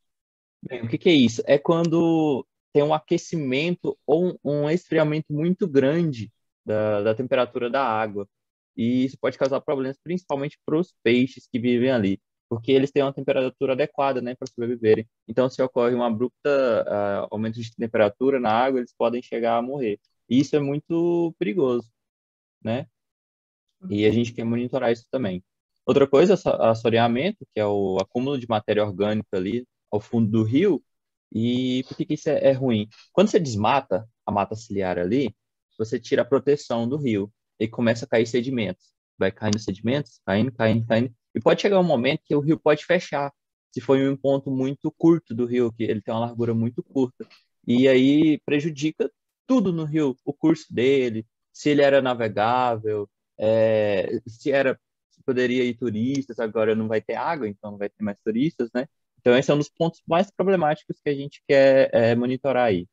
Bem, 0.61 0.83
o 0.83 0.89
que, 0.89 0.97
que 0.97 1.09
é 1.09 1.13
isso? 1.13 1.41
É 1.45 1.57
quando 1.57 2.45
tem 2.73 2.83
um 2.83 2.93
aquecimento 2.93 3.97
ou 4.05 4.29
um, 4.29 4.37
um 4.43 4.69
esfriamento 4.69 5.31
muito 5.31 5.67
grande 5.67 6.31
da, 6.65 7.01
da 7.01 7.15
temperatura 7.15 7.69
da 7.69 7.83
água. 7.83 8.27
E 8.75 9.05
isso 9.05 9.17
pode 9.19 9.37
causar 9.37 9.61
problemas 9.61 9.97
principalmente 10.03 10.59
para 10.65 10.77
os 10.79 10.93
peixes 11.03 11.47
que 11.47 11.59
vivem 11.59 11.91
ali, 11.91 12.21
porque 12.53 12.71
eles 12.71 12.91
têm 12.91 13.01
uma 13.01 13.13
temperatura 13.13 13.73
adequada 13.73 14.21
né, 14.21 14.35
para 14.35 14.47
sobreviverem. 14.47 15.07
Então, 15.27 15.49
se 15.49 15.61
ocorre 15.61 15.95
um 15.95 16.03
abrupto 16.03 16.37
uh, 16.47 17.27
aumento 17.31 17.59
de 17.59 17.75
temperatura 17.75 18.39
na 18.39 18.51
água, 18.51 18.79
eles 18.79 18.93
podem 18.95 19.23
chegar 19.23 19.57
a 19.57 19.61
morrer. 19.61 19.99
E 20.29 20.39
isso 20.39 20.55
é 20.55 20.59
muito 20.59 21.33
perigoso, 21.39 21.89
né? 22.63 22.87
E 23.89 24.05
a 24.05 24.11
gente 24.11 24.33
quer 24.33 24.43
monitorar 24.43 24.91
isso 24.91 25.05
também. 25.11 25.43
Outra 25.85 26.07
coisa, 26.07 26.35
assoreamento, 26.69 27.45
que 27.53 27.59
é 27.59 27.65
o 27.65 27.97
acúmulo 27.99 28.37
de 28.37 28.47
matéria 28.47 28.85
orgânica 28.85 29.35
ali 29.35 29.67
ao 29.91 29.99
fundo 29.99 30.29
do 30.29 30.43
rio. 30.43 30.83
E 31.31 31.83
por 31.87 31.97
que, 31.97 32.05
que 32.05 32.13
isso 32.13 32.29
é, 32.29 32.49
é 32.49 32.51
ruim? 32.51 32.87
Quando 33.11 33.29
você 33.29 33.39
desmata 33.39 34.07
a 34.25 34.31
mata 34.31 34.55
ciliar 34.55 34.99
ali, 34.99 35.35
você 35.77 35.99
tira 35.99 36.21
a 36.21 36.25
proteção 36.25 36.87
do 36.87 36.97
rio 36.97 37.33
e 37.59 37.67
começa 37.67 38.05
a 38.05 38.07
cair 38.07 38.27
sedimentos. 38.27 38.93
Vai 39.17 39.31
caindo 39.31 39.59
sedimentos, 39.59 40.21
caindo, 40.25 40.51
caindo, 40.51 40.85
caindo. 40.85 41.15
E 41.35 41.39
pode 41.41 41.61
chegar 41.61 41.79
um 41.79 41.83
momento 41.83 42.21
que 42.25 42.35
o 42.35 42.39
rio 42.39 42.59
pode 42.59 42.85
fechar, 42.85 43.33
se 43.71 43.81
em 43.95 44.07
um 44.07 44.15
ponto 44.15 44.51
muito 44.51 44.91
curto 44.91 45.33
do 45.33 45.45
rio, 45.45 45.71
que 45.73 45.83
ele 45.83 46.01
tem 46.01 46.13
uma 46.13 46.21
largura 46.21 46.53
muito 46.53 46.83
curta. 46.83 47.27
E 47.65 47.87
aí 47.87 48.39
prejudica 48.45 49.11
tudo 49.47 49.73
no 49.73 49.83
rio, 49.85 50.15
o 50.25 50.33
curso 50.33 50.73
dele, 50.73 51.25
se 51.51 51.69
ele 51.69 51.81
era 51.81 52.01
navegável, 52.01 53.09
é, 53.37 54.19
se 54.27 54.51
era 54.51 54.79
poderia 55.25 55.63
ir 55.63 55.75
turistas, 55.75 56.39
agora 56.39 56.75
não 56.75 56.87
vai 56.87 57.01
ter 57.01 57.15
água, 57.15 57.47
então 57.47 57.71
não 57.71 57.77
vai 57.77 57.89
ter 57.89 58.03
mais 58.03 58.17
turistas, 58.23 58.69
né? 58.73 58.87
Então, 59.19 59.37
esse 59.37 59.49
é 59.49 59.53
um 59.53 59.57
dos 59.57 59.69
pontos 59.69 60.01
mais 60.05 60.29
problemáticos 60.29 60.99
que 61.01 61.09
a 61.09 61.15
gente 61.15 61.41
quer 61.47 61.89
é, 61.93 62.15
monitorar 62.15 62.65
aí. 62.65 62.87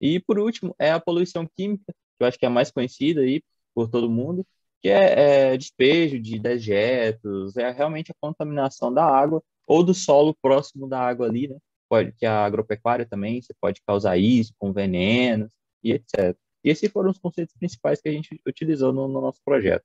E, 0.00 0.20
por 0.20 0.38
último, 0.38 0.74
é 0.78 0.92
a 0.92 1.00
poluição 1.00 1.46
química, 1.56 1.92
que 1.92 2.24
eu 2.24 2.26
acho 2.26 2.38
que 2.38 2.44
é 2.44 2.48
a 2.48 2.50
mais 2.50 2.70
conhecida 2.70 3.22
aí 3.22 3.42
por 3.74 3.88
todo 3.88 4.10
mundo, 4.10 4.46
que 4.82 4.88
é, 4.88 5.52
é 5.52 5.56
despejo 5.56 6.18
de 6.18 6.40
dejetos, 6.40 7.56
é 7.56 7.70
realmente 7.70 8.10
a 8.10 8.16
contaminação 8.20 8.92
da 8.92 9.04
água 9.04 9.42
ou 9.66 9.84
do 9.84 9.94
solo 9.94 10.36
próximo 10.42 10.88
da 10.88 11.00
água 11.00 11.26
ali, 11.26 11.46
né? 11.46 11.56
Pode, 11.88 12.12
que 12.12 12.26
a 12.26 12.44
agropecuária 12.44 13.06
também, 13.06 13.40
você 13.40 13.54
pode 13.60 13.80
causar 13.86 14.16
isso 14.16 14.52
com 14.58 14.72
venenos 14.72 15.52
e 15.84 15.92
etc. 15.92 16.36
E 16.64 16.70
esses 16.70 16.90
foram 16.90 17.10
os 17.10 17.18
conceitos 17.18 17.54
principais 17.54 18.00
que 18.00 18.08
a 18.08 18.12
gente 18.12 18.40
utilizou 18.46 18.92
no, 18.92 19.06
no 19.06 19.20
nosso 19.20 19.40
projeto. 19.44 19.84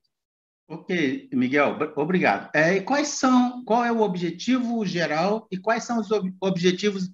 Ok, 0.69 1.29
Miguel, 1.31 1.77
obrigado. 1.95 2.49
É, 2.53 2.79
quais 2.81 3.09
são, 3.09 3.63
qual 3.63 3.85
é 3.85 3.91
o 3.91 4.01
objetivo 4.01 4.85
geral 4.85 5.47
e 5.51 5.57
quais 5.57 5.83
são 5.83 5.99
os 5.99 6.11
ob 6.11 6.33
objetivos 6.41 7.09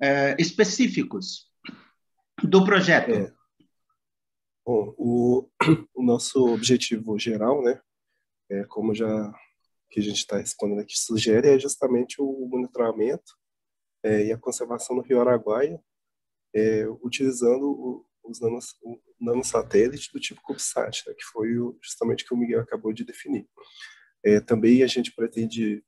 é, 0.00 0.36
específicos 0.38 1.46
do 2.42 2.64
projeto? 2.64 3.10
É. 3.10 3.35
Bom, 4.66 4.92
o, 4.98 5.48
o 5.94 6.02
nosso 6.02 6.44
objetivo 6.52 7.16
geral, 7.16 7.62
né, 7.62 7.80
é, 8.50 8.64
como 8.64 8.92
já 8.92 9.32
que 9.88 10.00
a 10.00 10.02
gente 10.02 10.16
está 10.16 10.38
respondendo 10.38 10.80
aqui 10.80 10.98
sugere, 10.98 11.48
é 11.48 11.56
justamente 11.56 12.20
o 12.20 12.48
monitoramento 12.50 13.38
é, 14.02 14.24
e 14.24 14.32
a 14.32 14.36
conservação 14.36 14.96
do 14.96 15.02
Rio 15.02 15.20
Araguaia, 15.20 15.80
é, 16.52 16.84
utilizando 17.00 17.64
o, 17.64 18.06
os 18.24 18.40
nanos, 18.40 18.76
o 18.82 18.98
nanosatélite 19.20 20.12
do 20.12 20.18
tipo 20.18 20.42
CubeSat, 20.42 21.04
né, 21.06 21.14
que 21.14 21.24
foi 21.26 21.56
o, 21.58 21.78
justamente 21.80 22.24
o 22.24 22.26
que 22.26 22.34
o 22.34 22.36
Miguel 22.36 22.60
acabou 22.60 22.92
de 22.92 23.04
definir. 23.04 23.48
É, 24.24 24.40
também 24.40 24.82
a 24.82 24.88
gente 24.88 25.14
pretende 25.14 25.84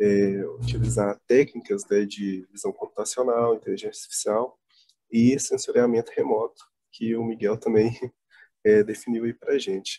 é, 0.00 0.44
utilizar 0.58 1.16
técnicas 1.28 1.86
né, 1.88 2.04
de 2.04 2.44
visão 2.50 2.72
computacional, 2.72 3.54
inteligência 3.54 4.00
artificial 4.00 4.58
e 5.12 5.38
sensoriamento 5.38 6.10
remoto, 6.10 6.64
que 6.92 7.14
o 7.16 7.24
Miguel 7.24 7.56
também 7.56 7.90
é, 8.64 8.82
definiu 8.82 9.24
aí 9.24 9.34
para 9.34 9.54
a 9.54 9.58
gente. 9.58 9.98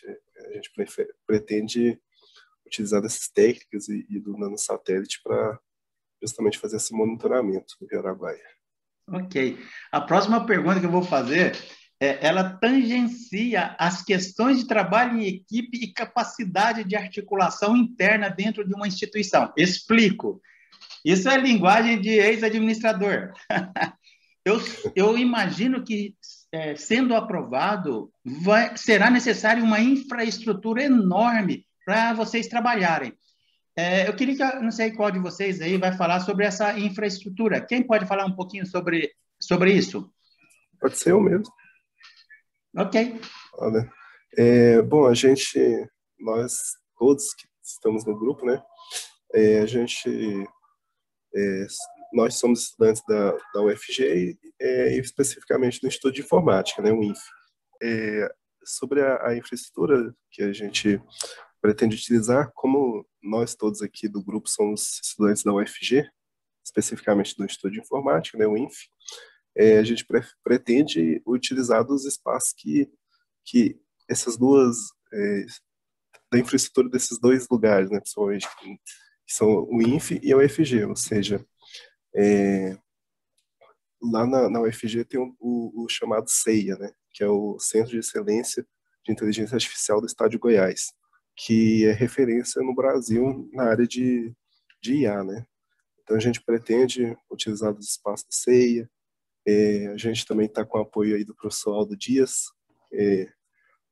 A 0.50 0.52
gente 0.54 0.70
pretende 1.26 2.00
utilizar 2.66 3.00
dessas 3.00 3.28
técnicas 3.28 3.88
e, 3.88 4.06
e 4.08 4.20
do 4.20 4.36
nanosatélite 4.36 5.20
para 5.22 5.58
justamente 6.22 6.58
fazer 6.58 6.76
esse 6.76 6.92
monitoramento 6.92 7.74
do 7.80 7.86
Rio 7.86 8.00
Araguaia. 8.00 8.58
Ok. 9.10 9.58
A 9.90 10.00
próxima 10.00 10.44
pergunta 10.44 10.80
que 10.80 10.86
eu 10.86 10.90
vou 10.90 11.02
fazer 11.02 11.56
é, 12.00 12.24
ela 12.26 12.50
tangencia 12.50 13.74
as 13.78 14.04
questões 14.04 14.58
de 14.58 14.68
trabalho 14.68 15.18
em 15.18 15.26
equipe 15.26 15.78
e 15.78 15.92
capacidade 15.92 16.84
de 16.84 16.94
articulação 16.94 17.76
interna 17.76 18.28
dentro 18.28 18.66
de 18.66 18.74
uma 18.74 18.86
instituição. 18.86 19.52
Explico. 19.56 20.40
Isso 21.04 21.28
é 21.28 21.36
linguagem 21.36 22.00
de 22.00 22.10
ex-administrador. 22.10 23.32
eu, 24.44 24.60
eu 24.94 25.18
imagino 25.18 25.82
que, 25.82 26.14
é, 26.52 26.74
sendo 26.76 27.14
aprovado, 27.14 28.10
vai, 28.24 28.76
será 28.76 29.10
necessário 29.10 29.62
uma 29.62 29.80
infraestrutura 29.80 30.82
enorme 30.82 31.66
para 31.84 32.12
vocês 32.14 32.48
trabalharem. 32.48 33.12
É, 33.76 34.08
eu 34.08 34.16
queria 34.16 34.36
que, 34.36 34.58
não 34.58 34.70
sei 34.70 34.90
qual 34.90 35.10
de 35.10 35.18
vocês 35.18 35.60
aí 35.60 35.76
vai 35.76 35.96
falar 35.96 36.20
sobre 36.20 36.44
essa 36.44 36.78
infraestrutura. 36.78 37.60
Quem 37.60 37.86
pode 37.86 38.06
falar 38.06 38.24
um 38.26 38.34
pouquinho 38.34 38.66
sobre, 38.66 39.12
sobre 39.40 39.72
isso? 39.72 40.12
Pode 40.80 40.98
ser 40.98 41.12
eu 41.12 41.20
mesmo. 41.20 41.52
Ok. 42.76 43.20
Olha, 43.54 43.90
é, 44.36 44.82
bom, 44.82 45.06
a 45.06 45.14
gente, 45.14 45.88
nós 46.18 46.52
todos 46.98 47.32
que 47.34 47.46
estamos 47.62 48.04
no 48.04 48.18
grupo, 48.18 48.44
né, 48.44 48.60
é, 49.32 49.60
a 49.60 49.66
gente, 49.66 50.08
é, 51.34 51.66
nós 52.12 52.36
somos 52.36 52.64
estudantes 52.64 53.02
da, 53.06 53.32
da 53.54 53.62
UFG 53.62 54.38
é, 54.60 54.96
e 54.96 55.00
especificamente 55.00 55.80
do 55.80 55.86
Instituto 55.86 56.14
de 56.14 56.20
Informática, 56.22 56.82
né, 56.82 56.92
o 56.92 57.02
INF. 57.02 57.20
É, 57.82 58.28
sobre 58.64 59.00
a, 59.02 59.28
a 59.28 59.36
infraestrutura 59.36 60.14
que 60.30 60.42
a 60.42 60.52
gente 60.52 61.00
pretende 61.60 61.96
utilizar, 61.96 62.50
como 62.54 63.06
nós 63.22 63.54
todos 63.54 63.82
aqui 63.82 64.08
do 64.08 64.22
grupo 64.22 64.48
somos 64.48 65.00
estudantes 65.02 65.42
da 65.42 65.52
UFG, 65.52 66.08
especificamente 66.64 67.36
do 67.36 67.44
Instituto 67.44 67.72
de 67.72 67.80
Informática, 67.80 68.38
né, 68.38 68.46
o 68.46 68.56
INF, 68.56 68.88
é, 69.56 69.78
a 69.78 69.82
gente 69.82 70.06
pre 70.06 70.22
pretende 70.44 71.20
utilizar 71.26 71.84
dos 71.84 72.04
espaços 72.04 72.52
que, 72.56 72.88
que 73.44 73.80
essas 74.08 74.36
duas, 74.36 74.76
é, 75.12 75.46
da 76.30 76.38
infraestrutura 76.38 76.88
desses 76.88 77.18
dois 77.18 77.46
lugares, 77.50 77.90
né, 77.90 77.98
principalmente, 77.98 78.46
que 78.58 78.78
são 79.26 79.64
o 79.64 79.82
INF 79.82 80.18
e 80.22 80.32
a 80.32 80.36
UFG, 80.36 80.84
ou 80.84 80.96
seja, 80.96 81.44
é, 82.14 82.78
lá 84.00 84.26
na, 84.26 84.48
na 84.48 84.60
UFG 84.62 85.04
tem 85.04 85.20
o, 85.20 85.34
o, 85.38 85.84
o, 85.84 85.88
chamado 85.88 86.28
CEIA, 86.28 86.76
né, 86.76 86.92
que 87.12 87.22
é 87.22 87.28
o 87.28 87.58
Centro 87.58 87.90
de 87.90 87.98
Excelência 87.98 88.66
de 89.04 89.12
Inteligência 89.12 89.54
Artificial 89.54 90.00
do 90.00 90.06
Estado 90.06 90.30
de 90.30 90.38
Goiás, 90.38 90.92
que 91.36 91.84
é 91.86 91.92
referência 91.92 92.62
no 92.62 92.74
Brasil 92.74 93.48
na 93.52 93.64
área 93.64 93.86
de, 93.86 94.34
de 94.80 95.02
IA, 95.02 95.22
né. 95.24 95.46
Então 96.02 96.16
a 96.16 96.20
gente 96.20 96.42
pretende 96.42 97.16
utilizar 97.30 97.72
os 97.72 97.90
espaços 97.90 98.26
do 98.26 98.34
CEIA, 98.34 98.88
é, 99.46 99.86
a 99.88 99.96
gente 99.96 100.26
também 100.26 100.46
está 100.46 100.64
com 100.64 100.78
apoio 100.78 101.16
aí 101.16 101.24
do 101.24 101.34
professor 101.34 101.74
Aldo 101.74 101.96
Dias, 101.96 102.52
é, 102.92 103.32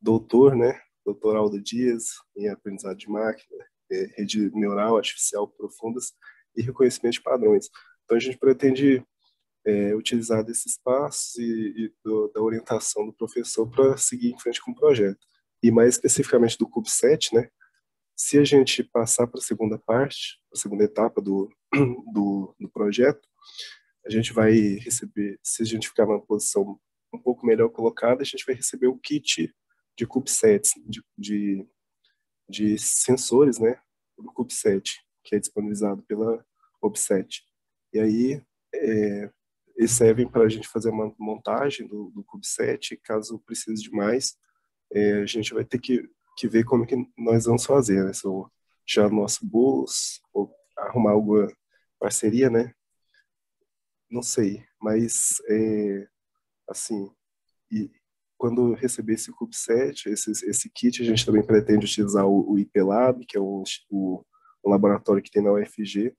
doutor, 0.00 0.54
né? 0.54 0.80
Doutor 1.04 1.36
Aldo 1.36 1.60
Dias 1.60 2.10
em 2.36 2.48
aprendizado 2.48 2.96
de 2.96 3.08
máquina, 3.08 3.64
é, 3.90 4.06
rede 4.16 4.50
neural 4.54 4.96
artificial 4.96 5.48
profundas 5.48 6.12
e 6.56 6.62
reconhecimento 6.62 7.14
de 7.14 7.22
padrões. 7.22 7.70
Então 8.06 8.16
a 8.16 8.20
gente 8.20 8.38
pretende 8.38 9.04
é, 9.66 9.94
utilizar 9.94 10.44
desse 10.44 10.68
espaço 10.68 11.42
e, 11.42 11.86
e 11.86 11.94
do, 12.04 12.28
da 12.28 12.40
orientação 12.40 13.04
do 13.04 13.12
professor 13.12 13.68
para 13.68 13.96
seguir 13.96 14.32
em 14.32 14.38
frente 14.38 14.62
com 14.62 14.70
o 14.70 14.74
projeto. 14.74 15.18
E 15.62 15.70
mais 15.72 15.94
especificamente 15.94 16.56
do 16.56 16.68
CubeSat, 16.68 17.34
né? 17.34 17.50
Se 18.14 18.38
a 18.38 18.44
gente 18.44 18.82
passar 18.84 19.26
para 19.26 19.40
a 19.40 19.42
segunda 19.42 19.76
parte, 19.76 20.38
a 20.54 20.56
segunda 20.56 20.84
etapa 20.84 21.20
do, 21.20 21.52
do, 22.14 22.54
do 22.58 22.68
projeto, 22.70 23.28
a 24.06 24.10
gente 24.10 24.32
vai 24.32 24.52
receber, 24.52 25.38
se 25.42 25.62
a 25.62 25.66
gente 25.66 25.88
ficar 25.88 26.06
numa 26.06 26.24
posição 26.24 26.78
um 27.12 27.18
pouco 27.18 27.44
melhor 27.44 27.68
colocada, 27.68 28.22
a 28.22 28.24
gente 28.24 28.46
vai 28.46 28.54
receber 28.54 28.86
o 28.86 28.98
kit 28.98 29.52
de 29.98 30.06
CubeSats, 30.06 30.72
de, 30.86 31.02
de, 31.18 31.68
de 32.48 32.78
sensores, 32.78 33.58
né, 33.58 33.80
do 34.16 34.32
CubeSat, 34.32 35.02
que 35.24 35.34
é 35.34 35.40
disponibilizado 35.40 36.02
pela 36.04 36.44
OBSET. 36.80 37.42
E 37.92 37.98
aí, 37.98 38.42
é, 38.74 39.30
eles 39.76 39.92
servem 39.92 40.28
para 40.28 40.44
a 40.44 40.48
gente 40.48 40.68
fazer 40.68 40.90
uma 40.90 41.14
montagem 41.18 41.86
do, 41.86 42.10
do 42.10 42.24
CubeSat, 42.24 42.96
caso 43.04 43.38
precise 43.40 43.82
de 43.82 43.90
mais, 43.90 44.36
é, 44.92 45.22
a 45.22 45.26
gente 45.26 45.52
vai 45.52 45.64
ter 45.64 45.78
que, 45.78 46.08
que 46.38 46.48
ver 46.48 46.64
como 46.64 46.86
que 46.86 46.96
nós 47.16 47.44
vamos 47.44 47.64
fazer, 47.66 48.04
né, 48.04 48.12
se 48.12 48.26
no 48.26 48.50
nosso 49.10 49.46
bolso, 49.46 50.20
ou 50.32 50.50
arrumar 50.76 51.12
alguma 51.12 51.48
parceria, 51.98 52.48
né, 52.48 52.72
não 54.10 54.22
sei, 54.22 54.64
mas 54.80 55.42
é, 55.48 56.08
assim, 56.68 57.10
e 57.70 57.90
quando 58.38 58.74
receber 58.74 59.14
esse 59.14 59.32
CubeSat, 59.32 60.08
esse, 60.08 60.30
esse 60.30 60.70
kit, 60.70 61.02
a 61.02 61.04
gente 61.04 61.24
também 61.24 61.44
pretende 61.44 61.86
utilizar 61.86 62.26
o, 62.26 62.52
o 62.52 62.58
IPLab, 62.58 63.24
que 63.26 63.36
é 63.36 63.40
o, 63.40 63.64
o, 63.90 64.24
um 64.64 64.70
laboratório 64.70 65.22
que 65.22 65.30
tem 65.30 65.42
na 65.42 65.52
UFG, 65.52 66.14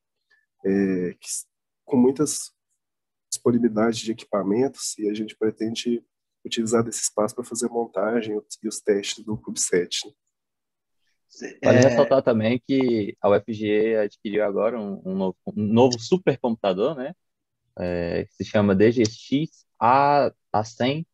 é, 0.65 1.15
que, 1.19 1.27
com 1.87 1.97
muitas 1.97 2.51
disponibilidades 3.31 3.99
de 3.99 4.11
equipamentos, 4.11 4.97
e 4.97 5.09
a 5.09 5.13
gente 5.13 5.35
pretende 5.35 6.03
utilizar 6.45 6.83
desse 6.83 7.01
espaço 7.01 7.33
para 7.33 7.43
fazer 7.43 7.65
a 7.65 7.69
montagem 7.69 8.39
e 8.63 8.67
os 8.67 8.79
testes 8.79 9.23
do 9.23 9.37
CubeSat. 9.37 10.01
Vale 11.63 11.79
é... 11.79 11.81
ressaltar 11.81 12.21
também 12.21 12.61
que 12.65 13.17
a 13.21 13.29
UFG 13.29 13.95
adquiriu 13.95 14.45
agora 14.45 14.79
um, 14.79 15.01
um, 15.03 15.15
novo, 15.15 15.37
um 15.47 15.63
novo 15.63 15.99
supercomputador, 15.99 16.95
né? 16.95 17.13
é, 17.77 18.25
que 18.25 18.33
se 18.33 18.45
chama 18.45 18.75
DGX 18.75 19.65
A, 19.79 20.31
A100. 20.53 21.05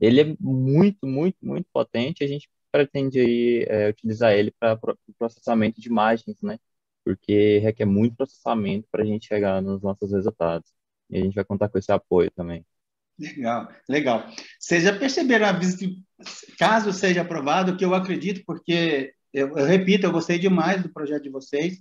Ele 0.00 0.20
é 0.20 0.36
muito, 0.40 1.06
muito, 1.06 1.36
muito 1.42 1.66
potente. 1.72 2.24
A 2.24 2.26
gente 2.26 2.48
pretende 2.72 3.20
aí, 3.20 3.64
é, 3.68 3.88
utilizar 3.90 4.32
ele 4.32 4.50
para 4.58 4.78
processamento 5.18 5.80
de 5.80 5.88
imagens, 5.88 6.40
né? 6.42 6.58
Porque 7.06 7.58
requer 7.58 7.84
muito 7.84 8.16
processamento 8.16 8.88
para 8.90 9.04
a 9.04 9.06
gente 9.06 9.28
chegar 9.28 9.62
nos 9.62 9.80
nossos 9.80 10.10
resultados. 10.10 10.68
E 11.08 11.16
a 11.16 11.20
gente 11.22 11.36
vai 11.36 11.44
contar 11.44 11.68
com 11.68 11.78
esse 11.78 11.92
apoio 11.92 12.32
também. 12.32 12.66
Legal, 13.16 13.68
legal. 13.88 14.26
Vocês 14.58 14.82
já 14.82 14.92
perceberam, 14.98 15.46
caso 16.58 16.92
seja 16.92 17.22
aprovado, 17.22 17.76
que 17.76 17.84
eu 17.84 17.94
acredito, 17.94 18.42
porque, 18.44 19.14
eu, 19.32 19.56
eu 19.56 19.66
repito, 19.66 20.04
eu 20.04 20.10
gostei 20.10 20.36
demais 20.36 20.82
do 20.82 20.92
projeto 20.92 21.22
de 21.22 21.30
vocês, 21.30 21.80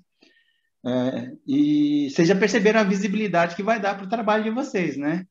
é, 0.85 1.31
e 1.47 2.11
vocês 2.11 2.27
já 2.27 2.35
perceberam 2.35 2.79
a 2.79 2.83
visibilidade 2.83 3.55
que 3.55 3.63
vai 3.63 3.79
dar 3.79 3.95
para 3.95 4.05
o 4.05 4.09
trabalho 4.09 4.43
de 4.43 4.51
vocês, 4.51 4.95
né? 4.95 5.25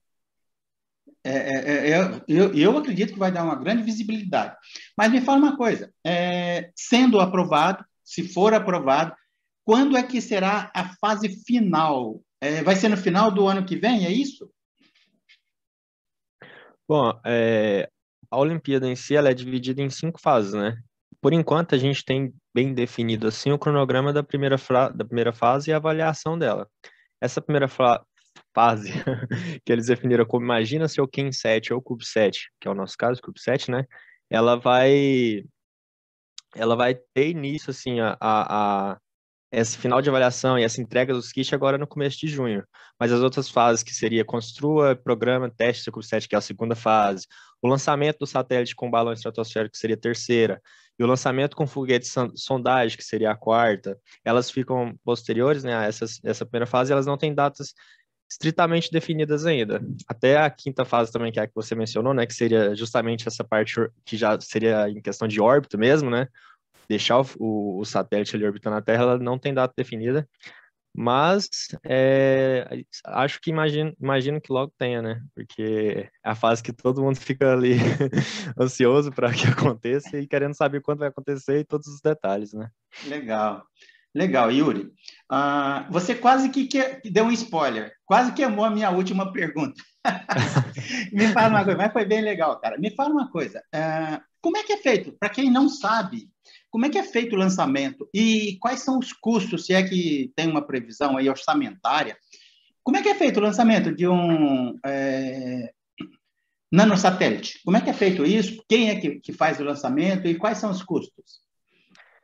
É, 1.22 1.30
é, 1.30 1.90
é 1.90 2.22
eu, 2.26 2.52
eu, 2.52 2.76
acredito 2.76 3.12
que 3.12 3.18
vai 3.18 3.30
dar 3.30 3.44
uma 3.44 3.54
grande 3.54 3.84
visibilidade. 3.84 4.56
Mas 4.98 5.12
me 5.12 5.20
fala 5.20 5.38
uma 5.38 5.56
coisa: 5.56 5.94
é, 6.04 6.70
sendo 6.74 7.20
aprovado, 7.20 7.84
se 8.02 8.28
for 8.28 8.52
aprovado, 8.52 9.14
quando 9.64 9.96
é 9.96 10.02
que 10.02 10.20
será 10.20 10.70
a 10.74 10.94
fase 10.96 11.28
final? 11.44 12.20
É, 12.40 12.62
vai 12.62 12.76
ser 12.76 12.88
no 12.88 12.96
final 12.96 13.30
do 13.30 13.46
ano 13.46 13.64
que 13.64 13.76
vem, 13.76 14.04
é 14.04 14.10
isso? 14.10 14.50
Bom, 16.86 17.18
a 18.30 18.38
Olimpíada 18.38 18.86
em 18.86 18.94
si 18.94 19.16
ela 19.16 19.30
é 19.30 19.34
dividida 19.34 19.80
em 19.80 19.88
cinco 19.88 20.20
fases, 20.20 20.52
né? 20.52 20.76
Por 21.20 21.32
enquanto, 21.32 21.74
a 21.74 21.78
gente 21.78 22.04
tem 22.04 22.34
bem 22.54 22.74
definido 22.74 23.26
assim 23.26 23.50
o 23.50 23.58
cronograma 23.58 24.12
da 24.12 24.22
primeira, 24.22 24.56
da 24.94 25.04
primeira 25.04 25.32
fase 25.32 25.70
e 25.70 25.72
a 25.72 25.78
avaliação 25.78 26.38
dela. 26.38 26.68
Essa 27.18 27.40
primeira 27.40 27.66
fase 28.54 28.92
que 29.64 29.72
eles 29.72 29.86
definiram 29.86 30.26
como 30.26 30.44
imagina 30.44 30.86
se 30.86 31.00
o 31.00 31.08
King 31.08 31.34
7 31.34 31.72
ou 31.72 31.80
CubeSat, 31.80 32.50
que 32.60 32.68
é 32.68 32.70
o 32.70 32.74
nosso 32.74 32.96
caso, 32.98 33.22
CubeSat, 33.22 33.70
né? 33.70 33.86
Ela 34.28 34.56
vai 34.56 35.44
ela 36.54 36.76
vai 36.76 36.94
ter 36.94 37.30
início 37.30 37.70
assim 37.70 38.00
a, 38.00 38.16
a 38.20 38.98
esse 39.60 39.78
final 39.78 40.02
de 40.02 40.08
avaliação 40.08 40.58
e 40.58 40.64
essa 40.64 40.80
entrega 40.80 41.12
dos 41.12 41.32
kits 41.32 41.52
agora 41.52 41.78
no 41.78 41.86
começo 41.86 42.18
de 42.18 42.28
junho. 42.28 42.64
Mas 42.98 43.12
as 43.12 43.20
outras 43.20 43.48
fases, 43.48 43.82
que 43.82 43.94
seria 43.94 44.24
construa, 44.24 44.96
programa, 44.96 45.50
teste 45.50 45.90
CubeSat, 45.90 46.28
que 46.28 46.34
é 46.34 46.38
a 46.38 46.40
segunda 46.40 46.74
fase, 46.74 47.26
o 47.62 47.68
lançamento 47.68 48.18
do 48.18 48.26
satélite 48.26 48.74
com 48.74 48.90
balão 48.90 49.12
estratosférico, 49.12 49.72
que 49.72 49.78
seria 49.78 49.96
a 49.96 50.00
terceira, 50.00 50.60
e 50.98 51.02
o 51.02 51.06
lançamento 51.06 51.56
com 51.56 51.66
foguete 51.66 52.06
sondagem, 52.36 52.96
que 52.96 53.04
seria 53.04 53.30
a 53.30 53.36
quarta, 53.36 53.98
elas 54.24 54.50
ficam 54.50 54.94
posteriores, 55.04 55.64
né, 55.64 55.74
a 55.74 55.84
essa, 55.84 56.04
essa 56.24 56.46
primeira 56.46 56.66
fase, 56.66 56.92
elas 56.92 57.06
não 57.06 57.16
têm 57.16 57.34
datas 57.34 57.74
estritamente 58.30 58.90
definidas 58.90 59.46
ainda. 59.46 59.80
Até 60.08 60.36
a 60.36 60.50
quinta 60.50 60.84
fase 60.84 61.12
também, 61.12 61.32
que 61.32 61.38
é 61.38 61.42
a 61.42 61.46
que 61.46 61.54
você 61.54 61.74
mencionou, 61.74 62.14
né, 62.14 62.26
que 62.26 62.34
seria 62.34 62.74
justamente 62.74 63.26
essa 63.26 63.44
parte 63.44 63.74
que 64.04 64.16
já 64.16 64.38
seria 64.40 64.88
em 64.88 65.00
questão 65.00 65.26
de 65.26 65.40
órbita 65.40 65.76
mesmo, 65.76 66.10
né, 66.10 66.28
deixar 66.88 67.20
o, 67.20 67.78
o, 67.78 67.84
satélite 67.84 68.36
ali 68.36 68.44
orbitando 68.44 68.76
a 68.76 68.82
Terra, 68.82 69.02
ela 69.02 69.18
não 69.18 69.38
tem 69.38 69.54
data 69.54 69.72
definida, 69.76 70.28
mas 70.96 71.48
é, 71.84 72.84
acho 73.06 73.40
que 73.40 73.50
imagino, 73.50 73.92
imagino 74.00 74.40
que 74.40 74.52
logo 74.52 74.72
tenha, 74.78 75.02
né? 75.02 75.20
Porque 75.34 76.08
é 76.24 76.30
a 76.30 76.36
fase 76.36 76.62
que 76.62 76.72
todo 76.72 77.02
mundo 77.02 77.16
fica 77.16 77.52
ali 77.52 77.74
ansioso 78.58 79.10
para 79.10 79.32
que 79.32 79.46
aconteça 79.48 80.16
e 80.18 80.26
querendo 80.26 80.54
saber 80.54 80.80
quando 80.80 81.00
vai 81.00 81.08
acontecer 81.08 81.58
e 81.58 81.64
todos 81.64 81.88
os 81.88 82.00
detalhes, 82.00 82.52
né? 82.52 82.70
Legal. 83.06 83.66
Legal, 84.14 84.52
Yuri. 84.52 84.92
Uh, 85.30 85.90
você 85.90 86.14
quase 86.14 86.48
que, 86.48 86.68
que, 86.68 87.10
deu 87.10 87.24
um 87.24 87.32
spoiler, 87.32 87.92
quase 88.06 88.32
queimou 88.32 88.64
a 88.64 88.70
minha 88.70 88.90
última 88.90 89.32
pergunta. 89.32 89.82
Me 91.12 91.26
fala 91.32 91.48
uma 91.48 91.64
coisa, 91.64 91.78
mas 91.78 91.92
foi 91.92 92.04
bem 92.04 92.20
legal, 92.20 92.60
cara. 92.60 92.78
Me 92.78 92.94
fala 92.94 93.10
uma 93.10 93.28
coisa, 93.28 93.60
uh, 93.74 94.22
como 94.40 94.56
é 94.56 94.62
que 94.62 94.74
é 94.74 94.76
feito? 94.76 95.16
Para 95.18 95.30
quem 95.30 95.50
não 95.50 95.68
sabe, 95.68 96.28
como 96.74 96.86
é 96.86 96.90
que 96.90 96.98
é 96.98 97.04
feito 97.04 97.36
o 97.36 97.38
lançamento 97.38 98.10
e 98.12 98.58
quais 98.60 98.80
são 98.80 98.98
os 98.98 99.12
custos, 99.12 99.64
se 99.64 99.72
é 99.72 99.80
que 99.80 100.32
tem 100.34 100.50
uma 100.50 100.60
previsão 100.60 101.16
aí 101.16 101.28
orçamentária? 101.28 102.16
Como 102.82 102.96
é 102.96 103.02
que 103.02 103.08
é 103.08 103.14
feito 103.14 103.38
o 103.38 103.42
lançamento 103.44 103.94
de 103.94 104.08
um 104.08 104.76
é, 104.84 105.72
nanosatélite? 106.72 107.60
Como 107.64 107.76
é 107.76 107.80
que 107.80 107.90
é 107.90 107.92
feito 107.92 108.24
isso? 108.24 108.60
Quem 108.68 108.90
é 108.90 108.96
que, 108.96 109.20
que 109.20 109.32
faz 109.32 109.60
o 109.60 109.64
lançamento 109.64 110.26
e 110.26 110.34
quais 110.34 110.58
são 110.58 110.68
os 110.68 110.82
custos? 110.82 111.42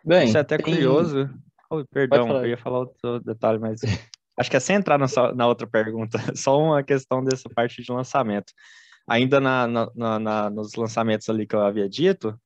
Bem, 0.05 0.27
isso 0.27 0.37
é 0.37 0.41
até 0.41 0.57
tem... 0.57 0.65
curioso. 0.65 1.31
Oh, 1.71 1.85
perdão, 1.85 2.29
eu 2.39 2.49
ia 2.49 2.59
falar 2.59 2.81
outro 2.81 3.21
detalhe, 3.21 3.61
mas 3.61 3.81
acho 4.37 4.51
que 4.51 4.57
é 4.57 4.61
sem 4.61 4.75
entrar 4.75 4.99
nessa, 4.99 5.33
na 5.33 5.47
outra 5.47 5.69
pergunta, 5.69 6.19
só 6.35 6.61
uma 6.61 6.83
questão 6.83 7.23
dessa 7.23 7.49
parte 7.49 7.85
de 7.85 7.93
lançamento. 7.93 8.53
Ainda 9.09 9.41
na, 9.41 9.69
na, 9.95 10.19
na, 10.19 10.51
nos 10.51 10.75
lançamentos 10.75 11.29
ali 11.29 11.47
que 11.47 11.55
eu 11.55 11.63
havia 11.63 11.89
dito, 11.89 12.37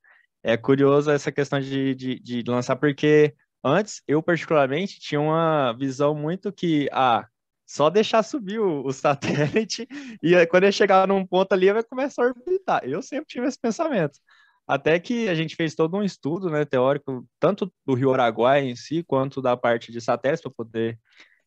é 0.44 0.56
curioso 0.58 1.10
essa 1.10 1.32
questão 1.32 1.58
de, 1.58 1.94
de, 1.94 2.20
de 2.20 2.42
lançar, 2.46 2.76
porque 2.76 3.34
antes 3.64 4.02
eu, 4.06 4.22
particularmente, 4.22 5.00
tinha 5.00 5.20
uma 5.20 5.72
visão 5.72 6.14
muito 6.14 6.52
que, 6.52 6.88
ah, 6.92 7.26
só 7.66 7.88
deixar 7.88 8.22
subir 8.22 8.60
o, 8.60 8.84
o 8.86 8.92
satélite 8.92 9.88
e 10.22 10.46
quando 10.46 10.64
ele 10.64 10.72
chegar 10.72 11.08
num 11.08 11.26
ponto 11.26 11.52
ali, 11.54 11.72
vai 11.72 11.82
começar 11.82 12.22
a 12.22 12.26
orbitar. 12.26 12.82
Eu 12.84 13.02
sempre 13.02 13.26
tive 13.26 13.46
esse 13.46 13.58
pensamento. 13.58 14.18
Até 14.66 14.98
que 15.00 15.28
a 15.28 15.34
gente 15.34 15.56
fez 15.56 15.74
todo 15.74 15.96
um 15.96 16.02
estudo 16.02 16.50
né, 16.50 16.64
teórico, 16.64 17.26
tanto 17.40 17.72
do 17.86 17.94
Rio 17.94 18.12
Araguaia 18.12 18.64
em 18.64 18.76
si, 18.76 19.02
quanto 19.02 19.40
da 19.42 19.56
parte 19.56 19.90
de 19.92 20.00
satélites, 20.00 20.42
para 20.42 20.52
poder 20.52 20.98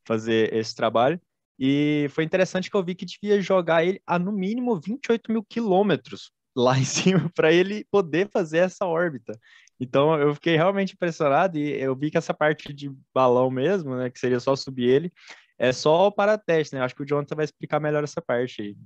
fazer 0.06 0.54
esse 0.54 0.76
trabalho. 0.76 1.22
E 1.60 2.08
foi 2.12 2.24
interessante 2.24 2.70
que 2.70 2.78
eu 2.78 2.84
vi 2.84 2.96
que 2.96 3.06
devia 3.06 3.42
jogar 3.42 3.84
ele 3.84 4.02
a 4.06 4.20
no 4.20 4.32
mínimo 4.32 4.80
28 4.80 5.32
mil 5.32 5.44
quilômetros 5.44 6.32
lá 6.58 6.78
em 6.78 6.84
cima 6.86 7.32
para 7.36 7.52
ele 7.52 7.86
poder 7.92 8.30
fazer 8.30 8.60
essa 8.60 8.86
órbita. 8.86 9.40
Então 9.80 10.20
eu 10.20 10.34
fiquei 10.34 10.56
realmente 10.56 10.94
impressionado 10.94 11.58
e 11.58 11.80
eu 11.80 11.96
vi 11.96 12.10
que 12.10 12.18
essa 12.18 12.34
parte 12.34 12.74
de 12.74 12.92
balão 13.14 13.52
mesmo, 13.52 13.96
né, 13.96 14.10
que 14.10 14.20
seria 14.20 14.40
só 14.40 14.56
subir 14.56 14.90
ele, 14.90 15.14
é 15.58 15.72
só 15.72 16.12
para 16.12 16.38
teste, 16.38 16.76
né? 16.76 16.82
Acho 16.82 16.96
que 16.96 17.04
o 17.04 17.06
Jonathan 17.06 17.36
vai 17.36 17.46
explicar 17.46 17.80
melhor 17.80 18.04
essa 18.04 18.22
parte 18.22 18.62
aí. 18.62 18.78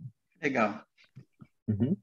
Legal. 0.41 0.83
Uhum. 1.67 1.95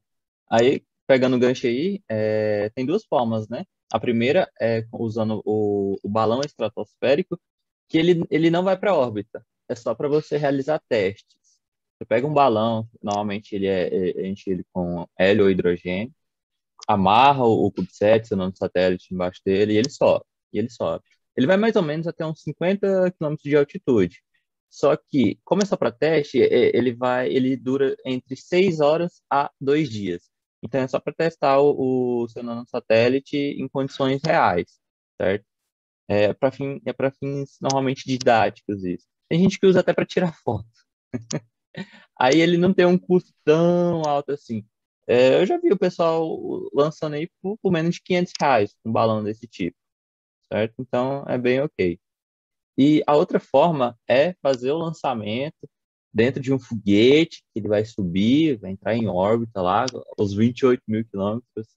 Aí, 0.49 0.83
pegando 1.07 1.35
o 1.35 1.39
gancho 1.39 1.65
aí, 1.65 2.01
é, 2.07 2.69
tem 2.75 2.85
duas 2.85 3.03
formas, 3.03 3.47
né? 3.49 3.65
A 3.91 3.99
primeira 3.99 4.49
é 4.61 4.85
usando 4.93 5.41
o, 5.43 5.97
o 6.03 6.09
balão 6.09 6.41
estratosférico, 6.41 7.39
que 7.87 7.97
ele, 7.97 8.23
ele 8.29 8.51
não 8.51 8.63
vai 8.63 8.77
para 8.77 8.91
a 8.91 8.95
órbita, 8.95 9.43
é 9.67 9.73
só 9.73 9.95
para 9.95 10.07
você 10.07 10.37
realizar 10.37 10.79
testes. 10.87 11.38
Você 11.99 12.05
pega 12.05 12.25
um 12.25 12.33
balão, 12.33 12.87
normalmente 13.03 13.53
ele 13.55 13.67
é, 13.67 13.89
é 13.89 14.27
enche 14.27 14.49
ele 14.49 14.65
com 14.71 15.05
hélio 15.17 15.43
ou 15.43 15.51
hidrogênio, 15.51 16.13
amarra 16.87 17.43
o, 17.45 17.71
CubeSat, 17.71 18.33
o 18.33 18.55
satélite 18.55 19.13
embaixo 19.13 19.41
dele, 19.45 19.73
e 19.73 19.77
ele 19.77 19.89
sobe, 19.89 20.25
e 20.53 20.59
ele 20.59 20.69
sobe. 20.69 21.03
Ele 21.35 21.47
vai 21.47 21.57
mais 21.57 21.75
ou 21.75 21.83
menos 21.83 22.07
até 22.07 22.25
uns 22.25 22.41
50 22.41 23.11
km 23.11 23.35
de 23.43 23.55
altitude. 23.55 24.23
Só 24.69 24.95
que, 24.95 25.39
como 25.43 25.61
é 25.61 25.65
só 25.65 25.75
para 25.75 25.91
teste, 25.91 26.37
ele 26.39 26.93
vai, 26.95 27.29
ele 27.29 27.57
dura 27.57 27.95
entre 28.05 28.35
6 28.35 28.79
horas 28.79 29.21
a 29.29 29.51
2 29.59 29.89
dias. 29.89 30.29
Então 30.63 30.81
é 30.81 30.87
só 30.87 30.99
para 30.99 31.13
testar 31.13 31.59
o, 31.59 32.23
o 32.23 32.29
seu 32.29 32.43
nanosatélite 32.43 33.37
em 33.37 33.67
condições 33.67 34.21
reais, 34.23 34.79
certo? 35.21 35.45
É 36.07 36.33
para 36.33 36.51
fim, 36.51 36.81
é 36.85 36.93
fins 37.11 37.57
normalmente 37.61 38.05
didáticos 38.07 38.83
isso. 38.83 39.07
Tem 39.29 39.39
gente 39.39 39.59
que 39.59 39.67
usa 39.67 39.81
até 39.81 39.93
para 39.93 40.05
tirar 40.05 40.33
foto. 40.43 40.67
aí 42.19 42.39
ele 42.39 42.57
não 42.57 42.73
tem 42.73 42.85
um 42.85 42.97
custo 42.97 43.31
tão 43.43 44.01
alto 44.05 44.31
assim. 44.31 44.65
É, 45.07 45.41
eu 45.41 45.45
já 45.45 45.57
vi 45.57 45.71
o 45.71 45.77
pessoal 45.77 46.37
lançando 46.73 47.15
aí 47.15 47.29
por, 47.41 47.57
por, 47.59 47.71
menos 47.71 47.95
de 47.95 48.01
500 48.03 48.33
reais 48.39 48.75
um 48.85 48.91
balão 48.91 49.23
desse 49.23 49.47
tipo, 49.47 49.77
certo? 50.51 50.75
Então 50.79 51.23
é 51.27 51.37
bem 51.37 51.61
ok. 51.61 51.99
E 52.77 53.03
a 53.07 53.15
outra 53.15 53.39
forma 53.39 53.97
é 54.07 54.33
fazer 54.41 54.71
o 54.71 54.77
lançamento 54.77 55.69
dentro 56.13 56.41
de 56.41 56.53
um 56.53 56.59
foguete 56.59 57.43
que 57.53 57.59
ele 57.59 57.67
vai 57.67 57.85
subir, 57.85 58.57
vai 58.59 58.71
entrar 58.71 58.95
em 58.95 59.07
órbita 59.07 59.61
lá, 59.61 59.85
aos 60.17 60.33
28 60.33 60.81
mil 60.87 61.05
quilômetros 61.05 61.67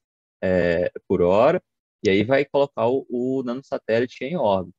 é, 0.42 0.90
por 1.08 1.22
hora, 1.22 1.62
e 2.04 2.10
aí 2.10 2.24
vai 2.24 2.44
colocar 2.44 2.88
o, 2.88 3.06
o 3.08 3.42
nanosatélite 3.42 4.24
em 4.24 4.36
órbita. 4.36 4.76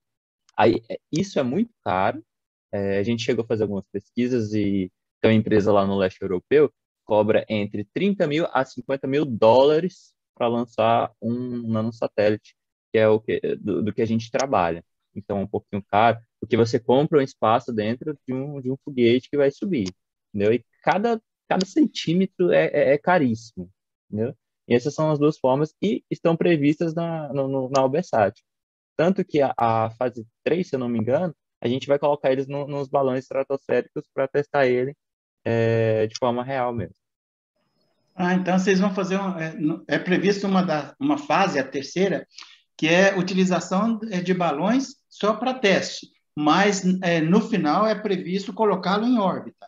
Aí, 0.57 0.81
é, 0.89 0.99
isso 1.11 1.39
é 1.39 1.43
muito 1.43 1.73
caro, 1.83 2.23
é, 2.71 2.99
a 2.99 3.03
gente 3.03 3.23
chegou 3.23 3.43
a 3.43 3.47
fazer 3.47 3.63
algumas 3.63 3.85
pesquisas 3.91 4.53
e 4.53 4.91
tem 5.23 5.31
uma 5.31 5.37
empresa 5.37 5.71
lá 5.71 5.87
no 5.87 5.95
leste 5.95 6.21
europeu 6.21 6.69
cobra 7.05 7.45
entre 7.47 7.85
30 7.93 8.27
mil 8.27 8.45
a 8.51 8.65
50 8.65 9.07
mil 9.07 9.23
dólares 9.23 10.13
para 10.35 10.49
lançar 10.49 11.13
um 11.21 11.65
nanosatélite, 11.65 12.55
que 12.91 12.99
é 12.99 13.07
o 13.07 13.21
que, 13.21 13.39
do, 13.57 13.83
do, 13.83 13.93
que 13.93 14.01
a 14.01 14.05
gente 14.05 14.29
trabalha. 14.29 14.83
Então, 15.15 15.39
é 15.39 15.41
um 15.43 15.47
pouquinho 15.47 15.81
caro, 15.83 16.19
porque 16.41 16.57
você 16.57 16.77
compra 16.77 17.19
um 17.19 17.21
espaço 17.21 17.71
dentro 17.71 18.17
de 18.27 18.33
um, 18.33 18.59
de 18.59 18.69
um 18.69 18.75
foguete 18.83 19.29
que 19.29 19.37
vai 19.37 19.49
subir, 19.49 19.87
entendeu? 20.33 20.53
E 20.53 20.65
cada, 20.83 21.21
cada 21.47 21.65
centímetro 21.65 22.51
é, 22.51 22.65
é, 22.65 22.93
é 22.93 22.97
caríssimo, 22.97 23.69
entendeu? 24.09 24.35
E 24.67 24.75
essas 24.75 24.93
são 24.93 25.09
as 25.09 25.19
duas 25.19 25.37
formas 25.37 25.73
e 25.81 26.03
estão 26.11 26.35
previstas 26.35 26.93
na, 26.93 27.31
no, 27.31 27.69
na 27.69 27.81
Albesat. 27.81 28.41
Tanto 28.97 29.23
que 29.23 29.41
a, 29.41 29.53
a, 29.57 29.89
fase 29.91 30.27
3, 30.43 30.67
se 30.67 30.75
eu 30.75 30.79
não 30.79 30.89
me 30.89 30.99
engano, 30.99 31.33
a 31.61 31.67
gente 31.69 31.87
vai 31.87 31.97
colocar 31.97 32.31
eles 32.31 32.47
no, 32.47 32.67
nos 32.67 32.89
balões 32.89 33.23
estratosféricos 33.23 34.05
para 34.13 34.27
testar 34.27 34.67
ele 34.67 34.93
é, 35.43 36.07
de 36.07 36.15
forma 36.17 36.43
real 36.43 36.73
mesmo. 36.73 36.95
Ah, 38.15 38.33
então 38.35 38.59
vocês 38.59 38.79
vão 38.79 38.93
fazer 38.93 39.17
um, 39.17 39.37
é, 39.39 39.95
é 39.95 39.99
previsto 39.99 40.47
uma 40.47 40.61
da, 40.61 40.95
uma 40.99 41.17
fase, 41.17 41.57
a 41.57 41.63
terceira, 41.63 42.27
que 42.77 42.87
é 42.87 43.17
utilização 43.17 43.97
de 43.97 44.33
balões 44.33 44.95
só 45.09 45.33
para 45.33 45.53
teste, 45.53 46.07
mas 46.35 46.83
é, 47.01 47.21
no 47.21 47.41
final 47.41 47.85
é 47.87 47.95
previsto 47.95 48.53
colocá-lo 48.53 49.05
em 49.05 49.17
órbita. 49.17 49.67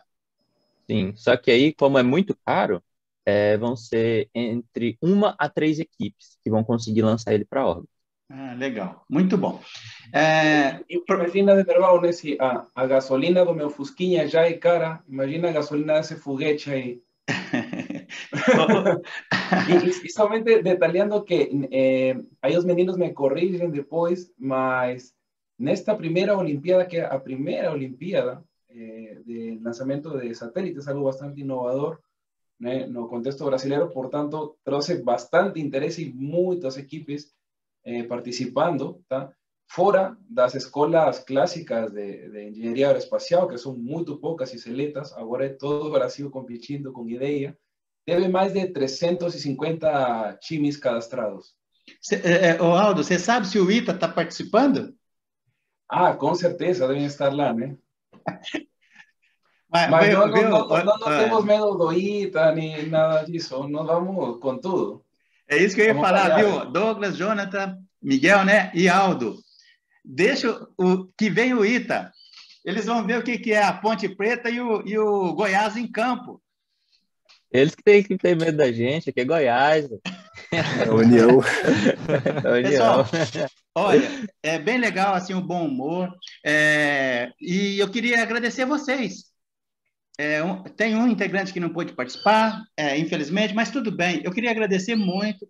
Sim, 0.88 1.14
só 1.16 1.36
que 1.36 1.50
aí, 1.50 1.74
como 1.74 1.98
é 1.98 2.02
muito 2.02 2.36
caro, 2.44 2.82
é, 3.24 3.56
vão 3.56 3.76
ser 3.76 4.30
entre 4.32 4.96
uma 5.02 5.34
a 5.38 5.48
três 5.48 5.80
equipes 5.80 6.38
que 6.44 6.50
vão 6.50 6.62
conseguir 6.62 7.02
lançar 7.02 7.34
ele 7.34 7.44
para 7.44 7.66
órbita. 7.66 7.95
Ah, 8.28 8.54
legal, 8.54 9.04
muito 9.08 9.38
bom. 9.38 9.60
É... 10.12 10.80
Imagina 10.88 11.56
de 11.56 11.64
nervão 11.64 12.00
nesse, 12.00 12.36
a, 12.40 12.66
a 12.74 12.86
gasolina 12.86 13.44
do 13.44 13.54
meu 13.54 13.70
Fusquinha 13.70 14.26
já 14.26 14.42
é 14.42 14.54
cara, 14.54 15.02
imagina 15.08 15.48
a 15.48 15.52
gasolina 15.52 15.94
desse 15.94 16.16
foguete 16.16 16.70
aí. 16.70 17.02
e, 19.68 20.06
e, 20.06 20.10
somente 20.10 20.62
detalhando 20.62 21.22
que 21.24 21.50
eh, 21.72 22.16
aí 22.40 22.56
os 22.56 22.64
meninos 22.64 22.96
me 22.96 23.12
corrigem 23.12 23.70
depois, 23.70 24.32
mas 24.38 25.12
nesta 25.58 25.94
primeira 25.94 26.36
Olimpíada, 26.36 26.86
que 26.86 26.98
é 26.98 27.04
a 27.04 27.18
primeira 27.18 27.72
Olimpíada 27.72 28.44
eh, 28.70 29.18
de 29.24 29.58
lançamento 29.62 30.18
de 30.18 30.34
satélites, 30.34 30.88
algo 30.88 31.04
bastante 31.04 31.40
inovador 31.40 31.98
né, 32.58 32.86
no 32.86 33.08
contexto 33.08 33.44
brasileiro, 33.44 33.90
portanto, 33.90 34.56
trouxe 34.64 35.02
bastante 35.02 35.60
interesse 35.60 36.04
e 36.04 36.12
muitas 36.12 36.76
equipes 36.76 37.34
eh, 37.86 38.02
participando, 38.02 39.00
tá? 39.08 39.32
fora 39.68 40.16
das 40.28 40.54
escolas 40.54 41.18
clássicas 41.20 41.92
de, 41.92 42.30
de 42.30 42.48
engenharia 42.48 42.88
aeroespacial, 42.88 43.48
que 43.48 43.58
são 43.58 43.76
muito 43.76 44.18
poucas 44.18 44.52
e 44.54 44.58
seletas, 44.58 45.12
agora 45.12 45.46
é 45.46 45.50
todo 45.50 45.86
o 45.86 45.90
Brasil 45.90 46.30
competindo 46.30 46.92
com 46.92 47.08
ideia, 47.08 47.56
teve 48.04 48.28
mais 48.28 48.52
de 48.52 48.66
350 48.68 50.38
times 50.40 50.76
cadastrados. 50.76 51.54
Cê, 52.00 52.16
é, 52.16 52.46
é 52.46 52.58
Aldo, 52.58 53.02
você 53.02 53.18
sabe 53.18 53.46
se 53.46 53.58
o 53.58 53.70
ITA 53.70 53.92
está 53.92 54.08
participando? 54.08 54.94
Ah, 55.88 56.14
com 56.14 56.34
certeza, 56.34 56.88
devem 56.88 57.04
estar 57.04 57.32
lá, 57.32 57.52
né? 57.52 57.76
Mas, 59.68 59.90
Mas 59.90 60.08
viu, 60.08 60.18
não, 60.18 60.32
viu, 60.32 60.48
não, 60.48 60.68
não, 60.68 60.98
não 60.98 61.12
é. 61.12 61.24
temos 61.24 61.44
medo 61.44 61.74
do 61.74 61.92
ITA 61.92 62.52
nem 62.52 62.88
nada 62.88 63.24
disso, 63.24 63.66
nós 63.68 63.86
vamos 63.86 64.40
com 64.40 64.58
tudo. 64.58 65.04
É 65.48 65.56
isso 65.58 65.74
que 65.74 65.80
eu 65.80 65.86
ia 65.86 65.94
vamos 65.94 66.08
falar, 66.08 66.36
viu? 66.36 66.70
Douglas, 66.70 67.16
Jonathan, 67.16 67.78
Miguel, 68.02 68.44
né? 68.44 68.70
E 68.74 68.88
Aldo. 68.88 69.38
Deixa 70.04 70.66
o 70.76 71.06
que 71.16 71.30
vem 71.30 71.54
o 71.54 71.64
ITA. 71.64 72.12
Eles 72.64 72.86
vão 72.86 73.06
ver 73.06 73.18
o 73.18 73.22
que, 73.22 73.38
que 73.38 73.52
é 73.52 73.62
a 73.62 73.72
Ponte 73.72 74.08
Preta 74.08 74.50
e 74.50 74.60
o, 74.60 74.82
e 74.86 74.98
o 74.98 75.32
Goiás 75.34 75.76
em 75.76 75.86
campo. 75.86 76.42
Eles 77.50 77.74
que 77.74 77.82
têm 77.82 78.02
que 78.02 78.18
ter 78.18 78.36
medo 78.36 78.56
da 78.56 78.72
gente, 78.72 79.10
aqui 79.10 79.20
é 79.20 79.24
Goiás. 79.24 79.88
É 80.52 80.88
a 80.88 80.92
União. 80.92 81.40
É 82.44 82.50
União. 82.50 83.04
Pessoal, 83.04 83.50
olha, 83.74 84.28
é 84.42 84.58
bem 84.58 84.78
legal 84.78 85.14
assim 85.14 85.34
o 85.34 85.40
bom 85.40 85.66
humor. 85.66 86.12
É, 86.44 87.30
e 87.40 87.78
eu 87.78 87.88
queria 87.88 88.20
agradecer 88.20 88.62
a 88.62 88.66
vocês. 88.66 89.26
É, 90.18 90.42
um, 90.42 90.62
tem 90.62 90.96
um 90.96 91.06
integrante 91.08 91.52
que 91.52 91.60
não 91.60 91.68
pôde 91.68 91.92
participar, 91.92 92.64
é, 92.76 92.98
infelizmente, 92.98 93.54
mas 93.54 93.70
tudo 93.70 93.90
bem. 93.94 94.22
Eu 94.24 94.32
queria 94.32 94.50
agradecer 94.50 94.96
muito. 94.96 95.46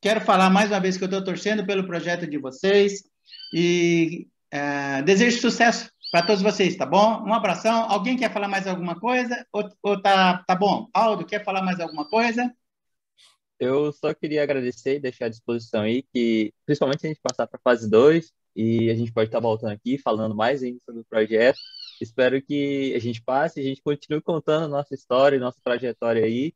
Quero 0.00 0.20
falar 0.20 0.50
mais 0.50 0.70
uma 0.70 0.80
vez 0.80 0.96
que 0.96 1.04
eu 1.04 1.06
estou 1.06 1.24
torcendo 1.24 1.64
pelo 1.64 1.86
projeto 1.86 2.26
de 2.26 2.36
vocês 2.36 3.04
e 3.54 4.28
é, 4.50 5.00
desejo 5.02 5.40
sucesso 5.40 5.90
para 6.10 6.26
todos 6.26 6.42
vocês, 6.42 6.76
tá 6.76 6.84
bom? 6.84 7.22
Um 7.26 7.32
abração. 7.32 7.90
Alguém 7.90 8.16
quer 8.18 8.30
falar 8.30 8.48
mais 8.48 8.66
alguma 8.66 9.00
coisa? 9.00 9.46
Ou, 9.50 9.70
ou 9.82 10.02
tá, 10.02 10.44
tá 10.46 10.54
bom? 10.54 10.88
Aldo, 10.92 11.24
quer 11.24 11.42
falar 11.42 11.62
mais 11.62 11.80
alguma 11.80 12.06
coisa? 12.08 12.52
Eu 13.58 13.92
só 13.92 14.12
queria 14.12 14.42
agradecer 14.42 14.96
e 14.96 15.00
deixar 15.00 15.26
à 15.26 15.28
disposição 15.28 15.82
aí 15.82 16.02
que, 16.12 16.52
principalmente, 16.66 17.06
a 17.06 17.08
gente 17.08 17.20
passar 17.22 17.46
para 17.46 17.58
a 17.58 17.62
fase 17.62 17.88
2 17.88 18.30
e 18.54 18.90
a 18.90 18.94
gente 18.94 19.12
pode 19.12 19.28
estar 19.28 19.38
tá 19.38 19.42
voltando 19.42 19.70
aqui 19.70 19.96
falando 19.96 20.34
mais 20.34 20.62
ainda 20.62 20.80
sobre 20.84 21.00
o 21.00 21.04
projeto. 21.04 21.58
Espero 22.00 22.40
que 22.42 22.94
a 22.94 22.98
gente 22.98 23.22
passe, 23.22 23.60
a 23.60 23.62
gente 23.62 23.82
continue 23.82 24.20
contando 24.20 24.68
nossa 24.68 24.94
história, 24.94 25.38
nossa 25.38 25.60
trajetória 25.62 26.24
aí. 26.24 26.54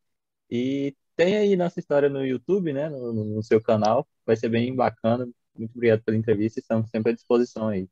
E 0.51 0.95
tem 1.17 1.37
aí 1.37 1.57
nossa 1.57 1.81
história 1.81 2.09
no 2.09 2.25
YouTube, 2.25 2.73
né? 2.73 2.89
No, 2.89 3.13
no 3.13 3.43
seu 3.43 3.61
canal. 3.61 4.07
Vai 4.25 4.37
ser 4.37 4.49
bem 4.49 4.75
bacana. 4.75 5.29
Muito 5.57 5.75
obrigado 5.75 6.03
pela 6.03 6.17
entrevista. 6.17 6.61
Estamos 6.61 6.91
sempre 6.91 7.13
à 7.13 7.15
disposição 7.15 7.69
aí. 7.69 7.89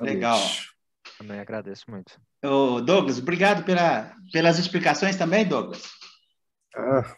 Legal. 0.00 0.40
Também 1.18 1.38
agradeço 1.38 1.84
muito. 1.88 2.20
Ô, 2.44 2.80
Douglas, 2.80 3.18
obrigado 3.18 3.64
pela, 3.64 4.14
pelas 4.32 4.58
explicações 4.58 5.16
também, 5.16 5.46
Douglas. 5.46 5.90
Ah, 6.74 7.16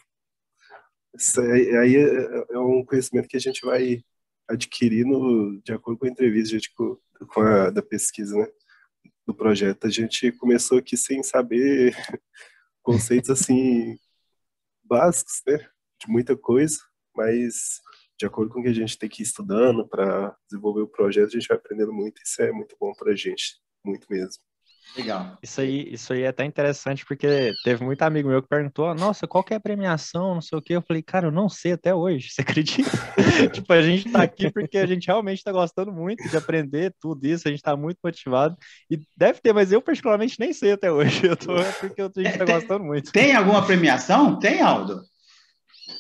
isso 1.17 1.41
aí, 1.41 1.77
aí 1.77 1.97
é, 1.97 2.55
é, 2.55 2.59
um 2.59 2.85
conhecimento 2.85 3.29
que 3.29 3.37
a 3.37 3.41
gente 3.41 3.64
vai 3.64 4.05
adquirindo 4.49 5.61
de 5.62 5.73
acordo 5.73 5.99
com 5.99 6.07
a 6.07 6.11
entrevista 6.11 6.51
gente, 6.51 6.73
com, 6.75 6.97
com 7.29 7.41
a 7.41 7.71
da 7.71 7.83
pesquisa, 7.83 8.37
né? 8.37 8.47
Projeto. 9.38 9.87
A 9.87 9.90
gente 9.90 10.33
começou 10.33 10.79
aqui 10.79 10.96
sem 10.96 11.22
saber 11.22 11.94
conceitos 12.83 13.31
assim 13.31 13.96
básicos, 14.83 15.42
né? 15.46 15.59
De 16.01 16.11
muita 16.11 16.37
coisa, 16.37 16.79
mas 17.14 17.81
de 18.18 18.27
acordo 18.27 18.53
com 18.53 18.59
o 18.59 18.62
que 18.64 18.68
a 18.68 18.74
gente 18.74 18.98
tem 18.98 19.09
que 19.09 19.22
ir 19.22 19.27
estudando 19.27 19.87
para 19.87 20.37
desenvolver 20.51 20.83
o 20.83 20.88
projeto, 20.88 21.29
a 21.29 21.38
gente 21.38 21.46
vai 21.46 21.57
aprendendo 21.57 21.92
muito. 21.92 22.20
Isso 22.20 22.42
é 22.42 22.51
muito 22.51 22.77
bom 22.81 22.92
para 22.92 23.12
a 23.12 23.16
gente, 23.16 23.61
muito 23.85 24.09
mesmo. 24.11 24.42
Legal. 24.96 25.38
Isso 25.42 25.61
aí, 25.61 25.92
isso 25.92 26.12
aí 26.12 26.22
é 26.22 26.29
até 26.29 26.44
interessante, 26.44 27.05
porque 27.05 27.53
teve 27.62 27.85
muito 27.85 28.03
amigo 28.03 28.29
meu 28.29 28.42
que 28.42 28.48
perguntou, 28.48 28.92
nossa, 28.94 29.27
qual 29.27 29.44
que 29.44 29.53
é 29.55 29.57
a 29.57 29.61
premiação, 29.61 30.35
não 30.35 30.40
sei 30.40 30.59
o 30.59 30.62
quê. 30.62 30.74
Eu 30.74 30.83
falei, 30.83 31.03
cara, 31.03 31.27
eu 31.29 31.31
não 31.31 31.48
sei 31.48 31.72
até 31.72 31.94
hoje, 31.94 32.31
você 32.31 32.40
acredita? 32.40 32.90
tipo, 33.53 33.72
a 33.72 33.83
gente 33.83 34.11
tá 34.11 34.22
aqui 34.22 34.51
porque 34.51 34.79
a 34.79 34.87
gente 34.87 35.07
realmente 35.07 35.44
tá 35.44 35.53
gostando 35.53 35.92
muito 35.92 36.29
de 36.29 36.37
aprender 36.37 36.94
tudo 37.01 37.24
isso, 37.27 37.46
a 37.46 37.51
gente 37.51 37.62
tá 37.62 37.77
muito 37.77 37.98
motivado. 38.03 38.57
E 38.90 39.01
deve 39.16 39.40
ter, 39.40 39.53
mas 39.53 39.70
eu 39.72 39.81
particularmente 39.81 40.38
nem 40.38 40.53
sei 40.53 40.72
até 40.72 40.90
hoje. 40.90 41.27
Eu 41.27 41.37
tô, 41.37 41.57
é 41.57 41.72
porque 41.72 42.03
a 42.03 42.11
gente 42.16 42.38
tá 42.38 42.44
gostando 42.44 42.85
muito. 42.85 43.12
Tem 43.12 43.35
alguma 43.35 43.64
premiação? 43.64 44.38
Tem, 44.38 44.61
Aldo? 44.61 45.03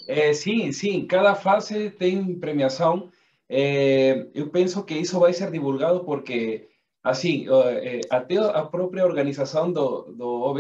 É, 0.06 0.32
sim, 0.32 0.72
sim, 0.72 1.06
cada 1.06 1.34
fase 1.34 1.90
tem 1.90 2.38
premiação. 2.38 3.10
É, 3.48 4.26
eu 4.34 4.48
penso 4.50 4.82
que 4.84 4.94
isso 4.94 5.18
vai 5.18 5.32
ser 5.32 5.50
divulgado 5.50 6.04
porque, 6.04 6.68
assim, 7.02 7.46
é, 7.82 8.00
até 8.10 8.36
a 8.38 8.62
própria 8.64 9.04
organização 9.04 9.72
do, 9.72 10.12
do 10.12 10.54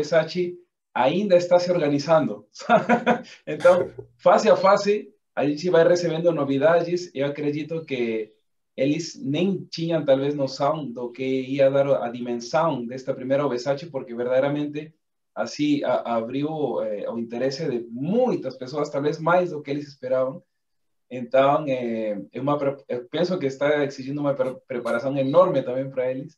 ainda 0.94 1.36
está 1.36 1.58
se 1.58 1.70
organizando. 1.70 2.46
então, 3.46 3.90
fase 4.16 4.50
a 4.50 4.56
fase, 4.56 5.08
a 5.34 5.46
gente 5.46 5.70
vai 5.70 5.86
recebendo 5.86 6.32
novidades. 6.32 7.10
Eu 7.14 7.26
acredito 7.26 7.84
que 7.84 8.32
eles 8.76 9.20
nem 9.20 9.64
tinham, 9.70 10.04
talvez, 10.04 10.34
noção 10.34 10.90
do 10.90 11.10
que 11.10 11.24
ia 11.24 11.70
dar 11.70 12.02
a 12.02 12.08
dimensão 12.08 12.86
desta 12.86 13.14
primeira 13.14 13.44
OBSACHI, 13.44 13.86
porque 13.86 14.14
verdadeiramente 14.14 14.94
assim 15.34 15.84
abriu 15.84 16.80
é, 16.82 17.08
o 17.08 17.16
interesse 17.16 17.68
de 17.68 17.86
muitas 17.90 18.56
pessoas, 18.56 18.90
talvez 18.90 19.20
mais 19.20 19.50
do 19.50 19.62
que 19.62 19.70
eles 19.70 19.86
esperavam. 19.86 20.42
Então, 21.10 21.64
é, 21.66 22.20
é 22.32 22.40
uma, 22.40 22.58
eu 22.88 23.08
penso 23.08 23.38
que 23.38 23.46
está 23.46 23.84
exigindo 23.84 24.20
uma 24.20 24.34
preparação 24.34 25.16
enorme 25.16 25.62
também 25.62 25.88
para 25.90 26.10
eles. 26.10 26.36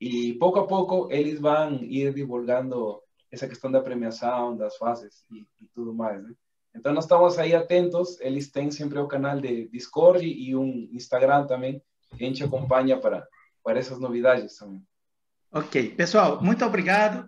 E 0.00 0.34
pouco 0.34 0.58
a 0.58 0.66
pouco 0.66 1.08
eles 1.10 1.40
vão 1.40 1.82
ir 1.82 2.12
divulgando 2.14 3.00
essa 3.30 3.48
questão 3.48 3.70
da 3.70 3.80
premiação, 3.80 4.56
das 4.56 4.76
fases 4.76 5.24
e, 5.30 5.46
e 5.60 5.68
tudo 5.74 5.94
mais. 5.94 6.22
Né? 6.22 6.32
Então, 6.74 6.92
nós 6.92 7.04
estamos 7.04 7.38
aí 7.38 7.54
atentos. 7.54 8.18
Eles 8.20 8.50
têm 8.50 8.70
sempre 8.70 8.98
o 8.98 9.08
canal 9.08 9.40
de 9.40 9.68
Discord 9.68 10.26
e 10.26 10.56
um 10.56 10.88
Instagram 10.92 11.46
também, 11.46 11.82
que 12.16 12.24
a 12.24 12.26
gente 12.26 12.42
acompanha 12.42 12.98
para, 12.98 13.26
para 13.62 13.78
essas 13.78 13.98
novidades 13.98 14.56
também. 14.56 14.82
Ok. 15.52 15.94
Pessoal, 15.94 16.42
muito 16.42 16.64
obrigado. 16.64 17.26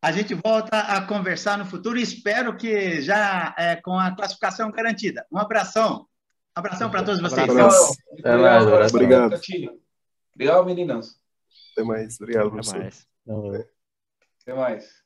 A 0.00 0.12
gente 0.12 0.34
volta 0.34 0.78
a 0.78 1.00
conversar 1.06 1.58
no 1.58 1.64
futuro 1.64 1.98
e 1.98 2.02
espero 2.02 2.56
que 2.56 3.00
já 3.00 3.54
é, 3.58 3.76
com 3.76 3.98
a 3.98 4.14
classificação 4.14 4.70
garantida. 4.70 5.26
Um 5.32 5.38
abração. 5.38 6.06
Abração 6.56 6.90
para 6.90 7.04
todos 7.04 7.20
vocês. 7.20 7.50
Abraço. 7.50 7.98
Até 8.18 8.36
mais. 8.38 8.66
Abraço. 8.66 8.96
Obrigado. 8.96 9.34
Obrigado, 10.34 10.64
meninas. 10.64 11.20
Até 11.72 11.84
mais. 11.84 12.18
Obrigado, 12.18 12.58
Até 12.58 12.78
mais. 12.78 13.06
Até 14.40 14.54
mais. 14.54 15.05